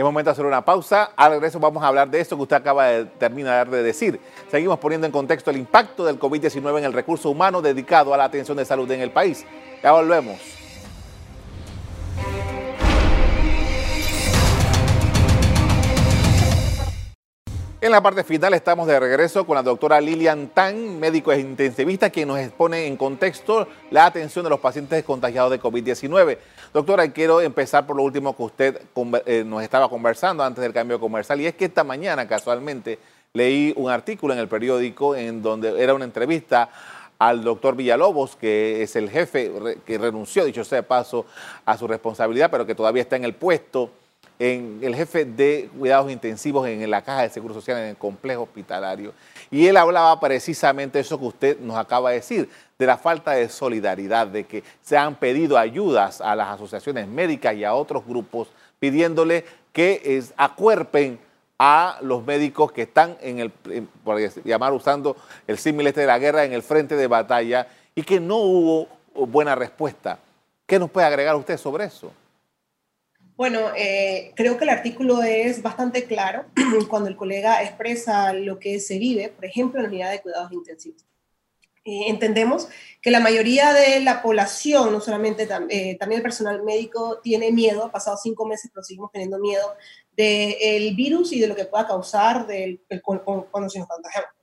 Es 0.00 0.04
momento 0.04 0.30
de 0.30 0.32
hacer 0.32 0.46
una 0.46 0.64
pausa. 0.64 1.10
Al 1.14 1.32
regreso 1.32 1.60
vamos 1.60 1.82
a 1.82 1.88
hablar 1.88 2.08
de 2.08 2.20
esto 2.20 2.34
que 2.34 2.44
usted 2.44 2.56
acaba 2.56 2.86
de 2.86 3.04
terminar 3.04 3.68
de 3.68 3.82
decir. 3.82 4.18
Seguimos 4.50 4.78
poniendo 4.78 5.06
en 5.06 5.12
contexto 5.12 5.50
el 5.50 5.58
impacto 5.58 6.06
del 6.06 6.18
COVID-19 6.18 6.78
en 6.78 6.84
el 6.84 6.94
recurso 6.94 7.28
humano 7.28 7.60
dedicado 7.60 8.14
a 8.14 8.16
la 8.16 8.24
atención 8.24 8.56
de 8.56 8.64
salud 8.64 8.90
en 8.90 9.02
el 9.02 9.10
país. 9.10 9.44
Ya 9.82 9.92
volvemos. 9.92 10.38
En 17.82 17.92
la 17.92 18.02
parte 18.02 18.24
final 18.24 18.52
estamos 18.52 18.86
de 18.86 19.00
regreso 19.00 19.46
con 19.46 19.54
la 19.54 19.62
doctora 19.62 20.02
Lilian 20.02 20.48
Tan, 20.48 21.00
médico 21.00 21.32
intensivista, 21.32 22.10
quien 22.10 22.28
nos 22.28 22.38
expone 22.38 22.86
en 22.86 22.94
contexto 22.98 23.66
la 23.90 24.04
atención 24.04 24.44
de 24.44 24.50
los 24.50 24.60
pacientes 24.60 25.02
contagiados 25.02 25.50
de 25.50 25.58
COVID-19. 25.58 26.36
Doctora, 26.72 27.10
quiero 27.10 27.40
empezar 27.40 27.84
por 27.84 27.96
lo 27.96 28.04
último 28.04 28.36
que 28.36 28.42
usted 28.44 28.80
eh, 29.26 29.42
nos 29.44 29.60
estaba 29.60 29.88
conversando 29.88 30.44
antes 30.44 30.62
del 30.62 30.72
cambio 30.72 31.00
comercial, 31.00 31.40
y 31.40 31.46
es 31.46 31.54
que 31.56 31.64
esta 31.64 31.82
mañana 31.82 32.28
casualmente 32.28 33.00
leí 33.32 33.74
un 33.76 33.90
artículo 33.90 34.34
en 34.34 34.38
el 34.38 34.46
periódico 34.46 35.16
en 35.16 35.42
donde 35.42 35.82
era 35.82 35.94
una 35.94 36.04
entrevista 36.04 36.70
al 37.18 37.42
doctor 37.42 37.74
Villalobos, 37.74 38.36
que 38.36 38.84
es 38.84 38.94
el 38.94 39.10
jefe 39.10 39.50
que 39.84 39.98
renunció, 39.98 40.44
dicho 40.44 40.62
sea 40.62 40.76
de 40.76 40.82
paso, 40.84 41.26
a 41.64 41.76
su 41.76 41.88
responsabilidad, 41.88 42.52
pero 42.52 42.64
que 42.64 42.76
todavía 42.76 43.02
está 43.02 43.16
en 43.16 43.24
el 43.24 43.34
puesto 43.34 43.90
en 44.38 44.78
el 44.82 44.94
jefe 44.94 45.26
de 45.26 45.68
cuidados 45.76 46.10
intensivos 46.10 46.66
en 46.66 46.88
la 46.88 47.02
Caja 47.02 47.22
de 47.22 47.28
Seguro 47.28 47.52
Social 47.52 47.78
en 47.78 47.88
el 47.88 47.96
complejo 47.96 48.44
hospitalario. 48.44 49.12
Y 49.50 49.66
él 49.66 49.76
hablaba 49.76 50.18
precisamente 50.20 51.00
eso 51.00 51.18
que 51.18 51.24
usted 51.24 51.58
nos 51.58 51.76
acaba 51.76 52.10
de 52.10 52.16
decir, 52.16 52.48
de 52.78 52.86
la 52.86 52.96
falta 52.96 53.32
de 53.32 53.48
solidaridad, 53.48 54.28
de 54.28 54.44
que 54.44 54.62
se 54.82 54.96
han 54.96 55.16
pedido 55.16 55.58
ayudas 55.58 56.20
a 56.20 56.36
las 56.36 56.48
asociaciones 56.48 57.08
médicas 57.08 57.54
y 57.54 57.64
a 57.64 57.74
otros 57.74 58.06
grupos 58.06 58.48
pidiéndole 58.78 59.44
que 59.72 60.22
acuerpen 60.36 61.18
a 61.58 61.98
los 62.00 62.24
médicos 62.24 62.72
que 62.72 62.82
están 62.82 63.18
en 63.20 63.38
el, 63.38 63.50
por 63.50 64.18
llamar 64.44 64.72
usando 64.72 65.16
el 65.46 65.58
símil 65.58 65.88
este 65.88 66.00
de 66.00 66.06
la 66.06 66.18
guerra, 66.18 66.44
en 66.44 66.52
el 66.52 66.62
frente 66.62 66.96
de 66.96 67.06
batalla 67.06 67.66
y 67.94 68.02
que 68.02 68.18
no 68.18 68.36
hubo 68.36 68.88
buena 69.14 69.54
respuesta. 69.54 70.18
¿Qué 70.64 70.78
nos 70.78 70.90
puede 70.90 71.06
agregar 71.06 71.36
usted 71.36 71.58
sobre 71.58 71.84
eso? 71.84 72.12
Bueno, 73.40 73.70
eh, 73.74 74.34
creo 74.36 74.58
que 74.58 74.64
el 74.64 74.68
artículo 74.68 75.22
es 75.22 75.62
bastante 75.62 76.04
claro 76.04 76.44
cuando 76.90 77.08
el 77.08 77.16
colega 77.16 77.62
expresa 77.62 78.34
lo 78.34 78.58
que 78.58 78.78
se 78.80 78.98
vive, 78.98 79.30
por 79.30 79.46
ejemplo, 79.46 79.80
en 79.80 79.84
la 79.84 79.88
unidad 79.88 80.10
de 80.10 80.20
cuidados 80.20 80.52
intensivos. 80.52 81.06
Eh, 81.82 82.02
entendemos 82.08 82.68
que 83.00 83.10
la 83.10 83.18
mayoría 83.18 83.72
de 83.72 84.00
la 84.00 84.20
población, 84.20 84.92
no 84.92 85.00
solamente 85.00 85.48
eh, 85.70 85.96
también 85.98 86.18
el 86.18 86.22
personal 86.22 86.62
médico, 86.64 87.20
tiene 87.22 87.50
miedo, 87.50 87.84
ha 87.84 87.90
pasado 87.90 88.18
cinco 88.22 88.44
meses, 88.44 88.70
pero 88.74 88.84
seguimos 88.84 89.10
teniendo 89.10 89.38
miedo 89.38 89.74
del 90.14 90.94
virus 90.94 91.32
y 91.32 91.40
de 91.40 91.46
lo 91.46 91.56
que 91.56 91.64
pueda 91.64 91.86
causar 91.86 92.46
del, 92.46 92.82
cuando 93.02 93.32
nos 93.54 93.72
contagiamos. 93.72 94.39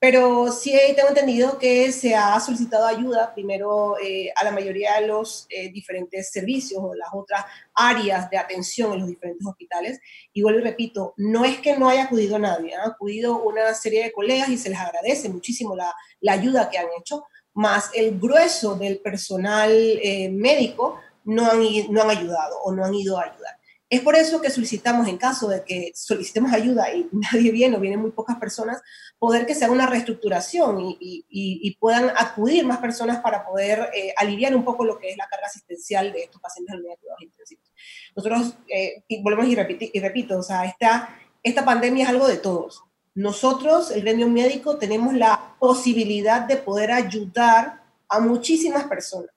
Pero 0.00 0.52
sí 0.52 0.78
tengo 0.94 1.08
entendido 1.08 1.58
que 1.58 1.90
se 1.90 2.14
ha 2.14 2.38
solicitado 2.38 2.86
ayuda 2.86 3.34
primero 3.34 3.96
eh, 3.98 4.32
a 4.36 4.44
la 4.44 4.52
mayoría 4.52 5.00
de 5.00 5.08
los 5.08 5.46
eh, 5.50 5.70
diferentes 5.72 6.30
servicios 6.30 6.80
o 6.82 6.94
las 6.94 7.08
otras 7.12 7.44
áreas 7.74 8.30
de 8.30 8.38
atención 8.38 8.92
en 8.92 9.00
los 9.00 9.08
diferentes 9.08 9.44
hospitales. 9.44 10.00
Y 10.32 10.42
vuelvo 10.42 10.60
y 10.60 10.62
repito, 10.62 11.14
no 11.16 11.44
es 11.44 11.58
que 11.58 11.76
no 11.76 11.88
haya 11.88 12.04
acudido 12.04 12.38
nadie, 12.38 12.76
ha 12.76 12.86
acudido 12.86 13.42
una 13.42 13.74
serie 13.74 14.04
de 14.04 14.12
colegas 14.12 14.48
y 14.48 14.56
se 14.56 14.70
les 14.70 14.78
agradece 14.78 15.28
muchísimo 15.28 15.74
la, 15.74 15.92
la 16.20 16.32
ayuda 16.32 16.70
que 16.70 16.78
han 16.78 16.86
hecho, 16.98 17.24
más 17.54 17.90
el 17.92 18.20
grueso 18.20 18.76
del 18.76 19.00
personal 19.00 19.72
eh, 19.72 20.30
médico 20.30 21.00
no 21.24 21.50
han, 21.50 21.60
no 21.90 22.02
han 22.02 22.10
ayudado 22.10 22.56
o 22.62 22.72
no 22.72 22.84
han 22.84 22.94
ido 22.94 23.18
a 23.18 23.24
ayudar. 23.24 23.57
Es 23.90 24.02
por 24.02 24.16
eso 24.16 24.40
que 24.42 24.50
solicitamos, 24.50 25.08
en 25.08 25.16
caso 25.16 25.48
de 25.48 25.64
que 25.64 25.92
solicitemos 25.94 26.52
ayuda 26.52 26.92
y 26.92 27.08
nadie 27.32 27.50
viene 27.50 27.76
o 27.76 27.80
vienen 27.80 28.00
muy 28.00 28.10
pocas 28.10 28.36
personas, 28.36 28.82
poder 29.18 29.46
que 29.46 29.54
sea 29.54 29.70
una 29.70 29.86
reestructuración 29.86 30.96
y, 31.00 31.76
puedan 31.80 32.10
acudir 32.16 32.66
más 32.66 32.78
personas 32.78 33.20
para 33.20 33.46
poder 33.46 33.90
eh, 33.94 34.12
aliviar 34.16 34.54
un 34.54 34.64
poco 34.64 34.84
lo 34.84 34.98
que 34.98 35.10
es 35.10 35.16
la 35.16 35.28
carga 35.28 35.46
asistencial 35.46 36.12
de 36.12 36.24
estos 36.24 36.40
pacientes 36.40 36.76
de 36.76 36.82
cuidados 36.82 37.22
intensivos. 37.22 37.72
Nosotros, 38.16 38.54
eh, 38.68 39.04
y 39.06 39.22
volvemos 39.22 39.46
y, 39.46 39.90
y 39.92 40.00
repito, 40.00 40.38
o 40.38 40.42
sea, 40.42 40.64
esta, 40.64 41.16
esta 41.42 41.64
pandemia 41.64 42.04
es 42.04 42.10
algo 42.10 42.26
de 42.26 42.38
todos. 42.38 42.82
Nosotros, 43.14 43.90
el 43.92 44.02
gremio 44.02 44.28
médico, 44.28 44.76
tenemos 44.76 45.14
la 45.14 45.56
posibilidad 45.58 46.42
de 46.42 46.56
poder 46.56 46.90
ayudar 46.90 47.82
a 48.08 48.20
muchísimas 48.20 48.84
personas 48.84 49.30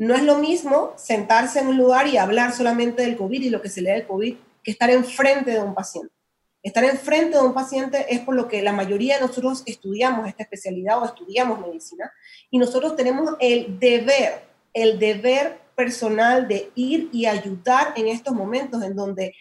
no 0.00 0.14
es 0.14 0.22
lo 0.22 0.38
mismo 0.38 0.94
sentarse 0.96 1.60
en 1.60 1.66
un 1.66 1.76
lugar 1.76 2.08
y 2.08 2.16
hablar 2.16 2.54
solamente 2.54 3.02
del 3.02 3.18
COVID 3.18 3.42
y 3.42 3.50
lo 3.50 3.60
que 3.60 3.68
se 3.68 3.82
le 3.82 3.90
da 3.90 3.96
del 3.96 4.06
COVID 4.06 4.34
que 4.64 4.70
estar 4.70 4.88
enfrente 4.88 5.50
de 5.50 5.60
un 5.60 5.74
paciente. 5.74 6.14
Estar 6.62 6.84
enfrente 6.84 7.36
de 7.36 7.42
un 7.42 7.52
paciente 7.52 8.06
es 8.08 8.20
por 8.20 8.34
lo 8.34 8.48
que 8.48 8.62
la 8.62 8.72
mayoría 8.72 9.16
de 9.16 9.20
nosotros 9.20 9.62
estudiamos 9.66 10.26
esta 10.26 10.42
especialidad 10.42 11.02
o 11.02 11.04
estudiamos 11.04 11.60
medicina 11.60 12.10
y 12.50 12.56
nosotros 12.56 12.96
tenemos 12.96 13.34
el 13.40 13.78
deber, 13.78 14.42
el 14.72 14.98
deber 14.98 15.58
personal 15.76 16.48
de 16.48 16.72
ir 16.74 17.10
y 17.12 17.26
ayudar 17.26 17.92
en 17.94 18.08
estos 18.08 18.32
momentos 18.32 18.82
en 18.82 18.96
donde 18.96 19.34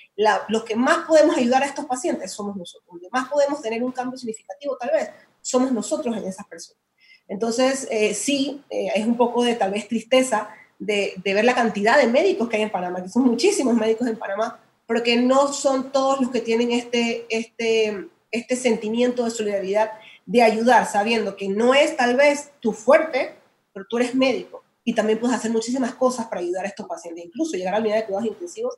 los 0.50 0.66
que 0.66 0.76
más 0.76 1.06
podemos 1.08 1.38
ayudar 1.38 1.64
a 1.64 1.68
estos 1.68 1.86
pacientes 1.86 2.34
somos 2.34 2.58
nosotros, 2.58 2.86
donde 2.92 3.08
más 3.14 3.30
podemos 3.30 3.62
tener 3.62 3.82
un 3.82 3.94
cambio 3.94 4.18
significativo 4.18 4.76
tal 4.78 4.92
vez 4.92 5.10
somos 5.42 5.72
nosotros 5.72 6.18
en 6.18 6.26
esas 6.26 6.46
personas. 6.48 6.89
Entonces, 7.30 7.88
eh, 7.92 8.14
sí, 8.14 8.62
eh, 8.70 8.88
es 8.96 9.06
un 9.06 9.16
poco 9.16 9.44
de 9.44 9.56
tal 9.56 9.72
vez 9.72 9.88
tristeza 9.88 10.50
de, 10.80 11.14
ver 11.24 11.46
la 11.46 11.54
cantidad 11.54 11.98
de 11.98 12.08
médicos 12.08 12.50
que 12.50 12.58
hay 12.58 12.64
en 12.64 12.72
Panamá, 12.72 13.02
que 13.02 13.10
son 13.10 13.24
muchísimos 13.24 13.76
médicos 13.76 14.08
en 14.08 14.18
Panamá, 14.18 14.60
pero 14.88 15.04
que 15.04 15.16
no 15.16 15.54
son 15.54 15.92
todos 15.92 16.20
los 16.20 16.32
que 16.32 16.42
tienen 16.42 16.72
este, 16.72 17.26
este, 17.30 18.08
este 18.32 18.56
sentimiento 18.56 19.24
de 19.24 19.32
solidaridad 19.32 19.92
de 20.26 20.42
ayudar, 20.42 20.88
sabiendo 20.88 21.36
que 21.36 21.48
no 21.48 21.74
es 21.74 21.96
tal 21.96 22.16
vez 22.16 22.52
tu 22.60 22.74
fuerte, 22.74 23.36
pero 23.74 23.86
tú 23.88 23.98
eres 23.98 24.16
médico 24.16 24.64
y 24.84 24.94
también 24.94 25.20
puedes 25.20 25.36
hacer 25.36 25.52
muchísimas 25.52 25.94
cosas 25.94 26.26
para 26.28 26.42
ayudar 26.42 26.66
a 26.66 26.68
estos 26.68 26.88
pacientes, 26.88 27.26
incluso 27.26 27.56
llegar 27.56 27.76
a 27.76 27.78
la 27.78 27.82
unidad 27.84 27.98
de 27.98 28.06
cuidados 28.06 28.28
intensivos. 28.28 28.76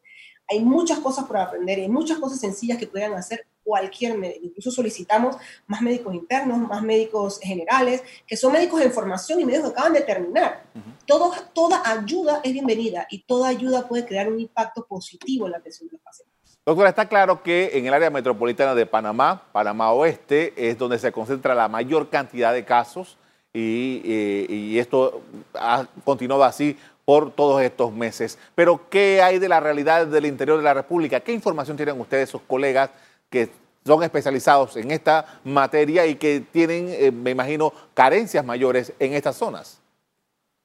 Hay 0.49 0.59
muchas 0.59 0.99
cosas 0.99 1.25
por 1.25 1.37
aprender 1.37 1.79
hay 1.79 1.89
muchas 1.89 2.17
cosas 2.19 2.39
sencillas 2.39 2.77
que 2.77 2.87
puedan 2.87 3.13
hacer 3.13 3.45
cualquier 3.63 4.17
médico. 4.17 4.41
Incluso 4.43 4.71
solicitamos 4.71 5.37
más 5.67 5.81
médicos 5.81 6.13
internos, 6.13 6.59
más 6.59 6.81
médicos 6.81 7.39
generales, 7.41 8.03
que 8.27 8.35
son 8.35 8.51
médicos 8.51 8.81
en 8.81 8.91
formación 8.91 9.39
y 9.39 9.45
médicos 9.45 9.69
que 9.69 9.73
acaban 9.73 9.93
de 9.93 10.01
terminar. 10.01 10.63
Todo, 11.05 11.31
toda 11.53 11.81
ayuda 11.85 12.41
es 12.43 12.53
bienvenida 12.53 13.07
y 13.09 13.19
toda 13.19 13.49
ayuda 13.49 13.87
puede 13.87 14.05
crear 14.05 14.27
un 14.27 14.39
impacto 14.39 14.85
positivo 14.85 15.45
en 15.45 15.53
la 15.53 15.57
atención 15.57 15.87
de 15.87 15.93
los 15.93 16.01
pacientes. 16.01 16.31
Doctora, 16.65 16.89
está 16.89 17.07
claro 17.07 17.41
que 17.41 17.71
en 17.73 17.87
el 17.87 17.93
área 17.93 18.09
metropolitana 18.09 18.75
de 18.75 18.85
Panamá, 18.85 19.43
Panamá 19.51 19.91
Oeste, 19.93 20.53
es 20.55 20.77
donde 20.77 20.99
se 20.99 21.11
concentra 21.11 21.55
la 21.55 21.67
mayor 21.67 22.09
cantidad 22.09 22.53
de 22.53 22.63
casos 22.65 23.17
y, 23.53 24.01
y 24.47 24.79
esto 24.79 25.21
ha 25.55 25.85
continuado 26.05 26.43
así 26.43 26.77
por 27.05 27.31
todos 27.31 27.61
estos 27.61 27.91
meses. 27.91 28.37
Pero, 28.55 28.89
¿qué 28.89 29.21
hay 29.21 29.39
de 29.39 29.49
la 29.49 29.59
realidad 29.59 30.07
del 30.07 30.25
interior 30.25 30.57
de 30.57 30.63
la 30.63 30.73
República? 30.73 31.19
¿Qué 31.19 31.33
información 31.33 31.77
tienen 31.77 31.99
ustedes, 31.99 32.29
sus 32.29 32.41
colegas, 32.41 32.89
que 33.29 33.49
son 33.85 34.03
especializados 34.03 34.77
en 34.77 34.91
esta 34.91 35.39
materia 35.43 36.05
y 36.05 36.15
que 36.15 36.43
tienen, 36.51 36.87
eh, 36.89 37.11
me 37.11 37.31
imagino, 37.31 37.73
carencias 37.93 38.45
mayores 38.45 38.93
en 38.99 39.13
estas 39.13 39.35
zonas? 39.35 39.80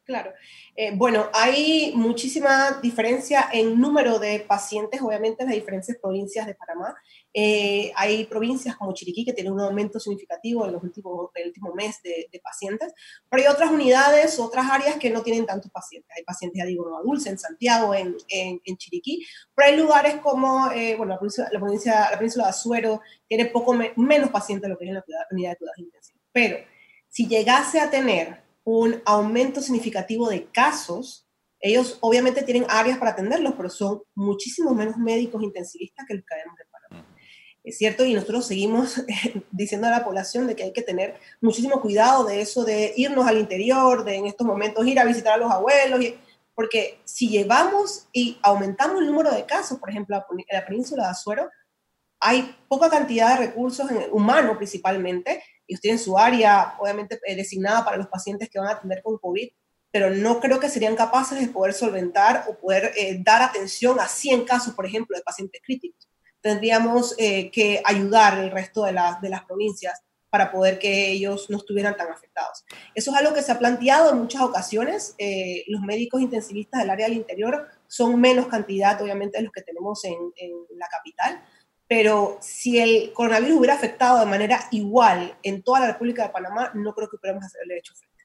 Claro. 0.06 0.32
Eh, 0.76 0.92
bueno, 0.94 1.28
hay 1.34 1.90
muchísima 1.96 2.78
diferencia 2.80 3.48
en 3.52 3.80
número 3.80 4.20
de 4.20 4.38
pacientes, 4.38 5.02
obviamente, 5.02 5.42
en 5.42 5.48
las 5.48 5.56
diferentes 5.56 5.98
provincias 6.00 6.46
de 6.46 6.54
Panamá. 6.54 6.94
Eh, 7.34 7.90
hay 7.96 8.24
provincias 8.26 8.76
como 8.76 8.94
Chiriquí 8.94 9.24
que 9.24 9.32
tienen 9.32 9.52
un 9.52 9.60
aumento 9.60 9.98
significativo 9.98 10.64
en 10.64 10.74
los 10.74 10.82
últimos, 10.84 11.30
el 11.34 11.48
último 11.48 11.74
mes 11.74 12.00
de, 12.04 12.40
pacientes, 12.40 12.92
pero 13.28 13.42
hay 13.42 13.48
otras 13.52 13.72
unidades, 13.72 14.38
otras 14.38 14.70
áreas 14.70 14.96
que 14.96 15.10
no 15.10 15.22
tienen 15.22 15.44
tantos 15.44 15.72
pacientes. 15.72 16.08
Hay 16.16 16.22
pacientes, 16.22 16.60
ya 16.60 16.66
digo, 16.66 16.86
en 16.86 17.04
Dulce, 17.04 17.30
en 17.30 17.38
Santiago, 17.38 17.92
en, 17.92 18.16
en, 18.28 18.76
Chiriquí, 18.76 19.26
pero 19.56 19.68
hay 19.68 19.76
lugares 19.76 20.20
como, 20.20 20.70
eh, 20.70 20.94
bueno, 20.96 21.14
la 21.14 21.18
provincia, 21.18 21.48
la, 21.50 21.58
provincia, 21.58 22.10
la 22.12 22.16
península 22.16 22.44
de 22.44 22.50
Azuero 22.50 23.00
tiene 23.26 23.46
poco 23.46 23.74
menos 23.96 24.30
pacientes 24.30 24.62
de 24.62 24.68
lo 24.68 24.78
que 24.78 24.86
es 24.86 24.94
la 24.94 25.04
unidad 25.32 25.50
de 25.50 25.56
cuidados 25.56 25.78
intensivos. 25.78 26.22
Pero 26.30 26.58
si 27.08 27.26
llegase 27.26 27.80
a 27.80 27.90
tener 27.90 28.45
un 28.66 29.00
aumento 29.04 29.62
significativo 29.62 30.28
de 30.28 30.46
casos, 30.46 31.28
ellos 31.60 31.98
obviamente 32.00 32.42
tienen 32.42 32.66
áreas 32.68 32.98
para 32.98 33.12
atenderlos, 33.12 33.54
pero 33.56 33.70
son 33.70 34.02
muchísimos 34.16 34.74
menos 34.74 34.96
médicos 34.96 35.40
intensivistas 35.40 36.04
que 36.06 36.14
los 36.14 36.24
que 36.24 36.34
vemos 36.34 36.58
en 36.58 36.66
Panamá. 36.68 37.08
Es 37.62 37.78
cierto, 37.78 38.04
y 38.04 38.12
nosotros 38.12 38.44
seguimos 38.44 39.04
diciendo 39.52 39.86
a 39.86 39.90
la 39.90 40.04
población 40.04 40.48
de 40.48 40.56
que 40.56 40.64
hay 40.64 40.72
que 40.72 40.82
tener 40.82 41.14
muchísimo 41.40 41.80
cuidado 41.80 42.24
de 42.24 42.40
eso, 42.40 42.64
de 42.64 42.92
irnos 42.96 43.24
al 43.28 43.38
interior, 43.38 44.04
de 44.04 44.16
en 44.16 44.26
estos 44.26 44.44
momentos 44.44 44.84
ir 44.84 44.98
a 44.98 45.04
visitar 45.04 45.34
a 45.34 45.36
los 45.36 45.52
abuelos, 45.52 46.00
porque 46.52 46.98
si 47.04 47.28
llevamos 47.28 48.08
y 48.12 48.36
aumentamos 48.42 49.00
el 49.00 49.06
número 49.06 49.30
de 49.30 49.46
casos, 49.46 49.78
por 49.78 49.90
ejemplo, 49.90 50.16
en 50.28 50.44
la 50.50 50.66
península 50.66 51.04
de 51.04 51.10
Azuero, 51.10 51.48
hay 52.18 52.56
poca 52.66 52.90
cantidad 52.90 53.38
de 53.38 53.46
recursos 53.46 53.88
humanos 54.10 54.56
principalmente, 54.56 55.40
y 55.66 55.74
usted 55.74 55.90
en 55.90 55.98
su 55.98 56.18
área, 56.18 56.74
obviamente 56.78 57.20
eh, 57.26 57.36
designada 57.36 57.84
para 57.84 57.96
los 57.96 58.08
pacientes 58.08 58.48
que 58.48 58.58
van 58.58 58.68
a 58.68 58.72
atender 58.72 59.02
con 59.02 59.18
COVID, 59.18 59.48
pero 59.90 60.10
no 60.10 60.40
creo 60.40 60.60
que 60.60 60.68
serían 60.68 60.96
capaces 60.96 61.40
de 61.40 61.48
poder 61.48 61.72
solventar 61.72 62.44
o 62.48 62.58
poder 62.58 62.92
eh, 62.96 63.18
dar 63.22 63.42
atención 63.42 63.98
a 64.00 64.08
100 64.08 64.44
casos, 64.44 64.74
por 64.74 64.86
ejemplo, 64.86 65.16
de 65.16 65.22
pacientes 65.22 65.60
críticos 65.64 66.08
tendríamos 66.42 67.16
eh, 67.18 67.50
que 67.50 67.82
ayudar 67.84 68.38
el 68.38 68.52
resto 68.52 68.84
de, 68.84 68.92
las 68.92 69.20
de 69.20 69.30
las 69.30 69.44
provincias 69.44 70.00
para 70.30 70.52
poder 70.52 70.78
que 70.78 71.10
ellos 71.10 71.50
no 71.50 71.56
estuvieran 71.56 71.96
tan 71.96 72.08
afectados. 72.08 72.64
Eso 72.94 73.10
es 73.10 73.16
algo 73.16 73.34
que 73.34 73.42
se 73.42 73.50
ha 73.50 73.58
planteado 73.58 74.12
en 74.12 74.18
muchas 74.18 74.42
ocasiones. 74.42 75.16
Los 75.66 75.80
médicos 75.82 76.20
intensivistas 76.20 76.82
del 76.82 76.90
área 76.90 77.08
del 77.08 77.16
interior 77.16 77.66
son 77.88 78.20
menos 78.20 78.46
cantidad, 78.46 79.00
obviamente, 79.00 79.38
de 79.38 79.44
los 79.44 79.52
que 79.52 79.62
tenemos 79.62 80.04
en, 80.04 80.16
en, 80.36 80.52
la 80.78 80.86
capital, 80.88 81.42
pero 81.88 82.38
si 82.40 82.78
el 82.78 83.12
coronavirus 83.12 83.58
hubiera 83.58 83.74
afectado 83.74 84.20
de 84.20 84.26
manera 84.26 84.60
igual 84.70 85.34
en 85.42 85.62
toda 85.62 85.80
la 85.80 85.86
República 85.88 86.24
de 86.24 86.30
Panamá, 86.30 86.70
no 86.74 86.94
creo 86.94 87.08
que 87.08 87.16
pudiéramos 87.16 87.44
hacerle 87.44 87.78
hecho 87.78 87.94
frente. 87.94 88.16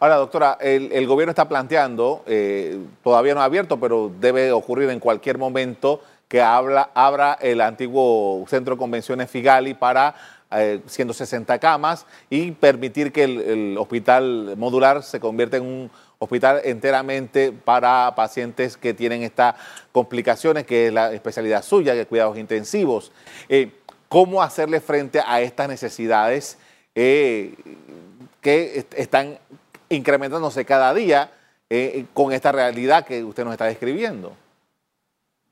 Ahora, 0.00 0.16
doctora, 0.16 0.58
el, 0.60 0.92
el 0.92 1.06
gobierno 1.06 1.30
está 1.30 1.48
planteando, 1.48 2.22
eh, 2.26 2.78
todavía 3.02 3.34
no 3.34 3.40
ha 3.40 3.44
abierto, 3.44 3.80
pero 3.80 4.12
debe 4.20 4.52
ocurrir 4.52 4.90
en 4.90 5.00
cualquier 5.00 5.38
momento, 5.38 6.02
que 6.28 6.42
abra 6.42 7.38
el 7.40 7.60
antiguo 7.62 8.44
Centro 8.48 8.74
de 8.74 8.78
Convenciones 8.78 9.30
Figali 9.30 9.72
para 9.74 10.14
160 10.50 11.54
eh, 11.54 11.58
camas 11.58 12.06
y 12.30 12.52
permitir 12.52 13.12
que 13.12 13.24
el, 13.24 13.76
hospital 13.78 14.54
modular 14.56 15.02
se 15.02 15.20
convierta 15.20 15.56
en 15.56 15.64
un 15.64 15.90
hospital 16.18 16.60
enteramente 16.64 17.52
para 17.52 18.14
pacientes 18.14 18.76
que 18.76 18.94
tienen 18.94 19.22
estas 19.22 19.54
complicaciones, 19.92 20.66
que 20.66 20.88
es 20.88 20.92
la 20.92 21.12
especialidad 21.12 21.62
suya, 21.62 21.94
que 21.94 22.06
cuidados 22.06 22.38
intensivos. 22.38 23.12
Eh, 23.48 23.72
¿Cómo 24.08 24.42
hacerle 24.42 24.80
frente 24.80 25.20
a 25.24 25.40
estas 25.40 25.68
necesidades 25.68 26.58
eh, 26.94 27.54
que 28.40 28.86
están 28.96 29.38
incrementándose 29.88 30.64
cada 30.64 30.94
día 30.94 31.30
con 32.14 32.32
esta 32.32 32.50
realidad 32.50 33.04
que 33.04 33.22
usted 33.22 33.44
nos 33.44 33.52
está 33.52 33.66
describiendo? 33.66 34.34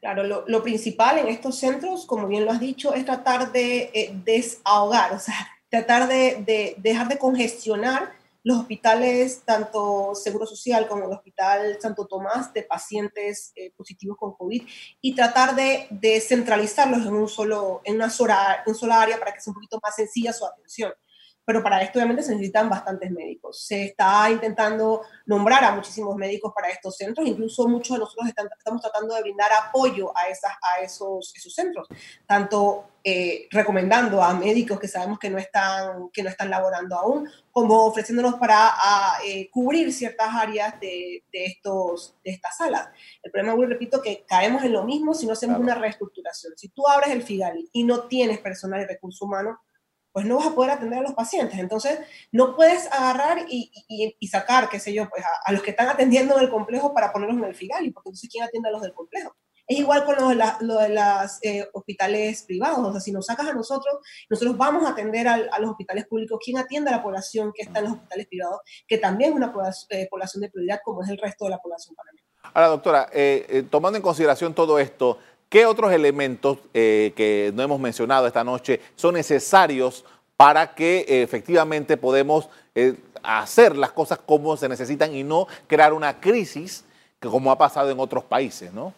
Claro, 0.01 0.45
lo, 0.47 0.63
principal 0.63 1.19
en 1.19 1.29
estos 1.29 1.59
centros, 1.59 2.07
como 2.07 2.29
bien 2.29 2.45
lo 2.45 2.53
has 2.53 2.61
dicho, 2.61 2.95
es 2.95 3.05
tratar 3.05 3.51
de 3.51 3.91
eh, 3.93 4.13
desahogar, 4.25 5.13
o 5.13 5.19
sea, 5.19 5.35
tratar 5.69 6.07
de, 6.07 6.77
dejar 6.79 7.09
de 7.09 7.19
congestionar 7.19 8.13
los 8.47 8.59
hospitales, 8.59 9.43
tanto 9.45 10.15
Seguro 10.15 10.47
Social 10.47 10.87
como 10.87 11.07
el 11.07 11.11
Hospital 11.11 11.79
Santo 11.81 12.07
Tomás, 12.07 12.53
de 12.53 12.63
pacientes 12.63 13.53
eh, 13.57 13.73
positivos 13.77 14.17
con 14.17 14.35
COVID, 14.37 14.63
y 15.01 15.15
tratar 15.17 15.57
de, 15.57 15.89
de 15.91 16.21
centralizarlos 16.21 17.05
en, 17.05 17.15
un 17.15 17.29
solo, 17.29 17.81
en 17.83 17.97
una 17.97 18.09
sola, 18.09 18.63
en 18.65 18.77
sola 18.77 19.03
área 19.03 19.19
para 19.19 19.35
que 19.35 19.41
sea 19.41 19.51
un 19.51 19.57
poquito 19.57 19.81
más 19.83 19.97
sencilla 19.97 20.33
su 20.33 20.47
atención 20.47 20.93
pero 21.47 21.63
para 21.63 21.81
esto 21.81 22.01
obviamente 22.01 22.25
se 22.25 22.33
necesitan 22.33 22.69
bastantes 22.69 23.09
médicos. 23.13 23.65
Se 23.65 23.85
está 23.85 24.29
intentando 24.29 25.03
nombrar 25.27 25.63
a 25.63 25.77
muchísimos 25.77 26.17
médicos 26.17 26.53
para 26.53 26.69
estos 26.69 26.97
centros, 26.97 27.27
incluso 27.27 27.69
muchos 27.69 27.97
de 27.97 28.01
nosotros 28.01 28.29
estamos 28.29 28.83
tratando 28.83 29.15
de 29.15 29.23
brindar 29.23 29.51
apoyo 29.53 30.13
a, 30.17 30.29
esas, 30.29 30.53
a 30.61 30.83
esos, 30.83 31.33
esos 31.37 31.55
centros, 31.55 31.87
tanto 32.27 32.87
eh, 33.05 33.47
recomendando 33.53 34.21
a 34.21 34.35
médicos 34.35 34.81
que 34.81 34.89
sabemos 34.89 35.21
que 35.21 35.31
no 35.31 35.39
están, 35.39 36.11
que 36.13 36.25
no 36.25 36.31
están 36.31 36.51
laborando 36.51 36.97
aún, 36.97 37.31
como 37.53 37.87
ofreciéndonos 37.87 38.35
para 38.35 38.73
eh, 39.25 39.49
cubrir 39.53 39.93
ciertas 39.93 40.35
áreas 40.35 40.81
de, 40.81 41.23
de, 41.33 41.45
estos, 41.45 42.17
de 42.25 42.33
estas 42.33 42.57
salas. 42.57 42.89
El 43.23 43.31
problema, 43.31 43.55
muy 43.55 43.67
repito, 43.67 44.03
que 44.03 44.25
caemos 44.27 44.65
en 44.65 44.73
lo 44.73 44.83
mismo 44.83 45.15
si 45.15 45.27
no 45.27 45.35
hacemos 45.35 45.61
una 45.61 45.77
reestructuración. 45.77 46.55
Si 46.57 46.71
tú 46.71 46.89
abres 46.89 47.11
el 47.11 47.23
FIGALI 47.23 47.71
y 47.73 47.85
no 47.85 48.09
tienes 48.09 48.41
personal 48.41 48.81
y 48.81 48.87
recursos 48.87 49.23
humanos, 49.23 49.59
pues 50.17 50.25
no 50.25 50.39
vas 50.39 50.47
a 50.47 50.55
poder 50.55 50.71
atender 50.71 51.01
a 51.01 51.03
los 51.03 51.13
pacientes. 51.13 51.59
Entonces, 51.59 51.99
no 52.33 52.57
puedes 52.57 52.91
agarrar 52.91 53.45
y, 53.51 53.71
y, 54.19 54.29
sacar, 54.29 54.71
qué 54.71 54.81
sé 54.81 54.95
yo, 54.95 55.11
pues 55.11 55.23
a, 55.45 55.53
los 55.53 55.61
que 55.61 55.73
están 55.73 55.91
atendiendo 55.91 56.39
en 56.39 56.45
el 56.45 56.49
complejo 56.49 56.95
para 56.95 57.13
ponerlos 57.13 57.37
en 57.37 57.45
el 57.45 57.55
FIGALI, 57.55 57.91
porque 57.91 58.09
entonces, 58.09 58.31
¿quién 58.33 58.43
atiende 58.43 58.71
a 58.71 58.73
los 58.73 58.81
del 58.81 58.95
complejo? 58.95 59.37
Es 59.67 59.79
igual 59.79 60.07
con 60.07 60.17
lo 60.17 60.31
de, 60.31 60.37
lo 60.61 60.79
de 60.79 60.89
los 60.89 61.39
eh, 61.43 61.69
hospitales 61.75 62.45
privados, 62.45 62.79
o 62.79 62.93
sea, 62.93 63.01
si 63.03 63.13
nos 63.13 63.27
sacas 63.27 63.47
a 63.47 63.53
nosotros, 63.53 63.95
nosotros 64.31 64.57
vamos 64.57 64.87
a 64.87 64.93
atender 64.93 65.29
a, 65.29 65.37
los 65.37 65.73
hospitales 65.73 66.07
públicos. 66.07 66.41
¿Quién 66.43 66.57
atiende 66.57 66.89
a 66.89 66.97
la 66.97 67.03
población 67.03 67.53
que 67.55 67.65
está 67.65 67.81
en 67.81 67.85
los 67.85 67.95
hospitales 67.97 68.27
privados, 68.27 68.61
que 68.89 68.97
también 68.97 69.33
es 69.33 69.37
una 69.37 69.53
eh, 69.91 70.09
población 70.11 70.41
de 70.41 70.49
prioridad 70.49 70.81
como 70.83 71.03
es 71.03 71.11
el 71.11 71.19
resto 71.19 71.45
de 71.45 71.51
la 71.51 71.59
población 71.59 71.95
panameña? 71.95 72.25
Ahora, 72.55 72.69
doctora, 72.69 73.11
eh, 73.13 73.65
tomando 73.71 73.99
en 73.99 74.03
consideración 74.03 74.55
todo 74.55 74.79
esto, 74.79 75.19
¿Qué 75.49 75.65
otros 75.65 75.93
elementos 75.93 76.59
que 76.73 77.53
no 77.55 77.63
hemos 77.63 77.79
mencionado 77.79 78.27
esta 78.27 78.43
noche 78.43 78.81
son 78.97 79.15
necesarios 79.15 80.05
para 80.37 80.75
que 80.75 80.99
eh, 81.09 81.23
efectivamente 81.23 81.97
podemos 81.97 82.49
eh, 82.75 82.95
hacer 83.23 83.77
las 83.77 83.93
cosas 83.93 84.19
como 84.19 84.57
se 84.57 84.69
necesitan 84.69 85.15
y 85.15 85.25
no 85.25 85.47
crear 85.67 85.93
una 85.93 86.21
crisis 86.21 86.85
que 87.19 87.29
como 87.29 87.51
ha 87.51 87.59
pasado 87.59 87.91
en 87.91 87.99
otros 87.99 88.25
países, 88.25 88.73
¿no? 88.73 88.93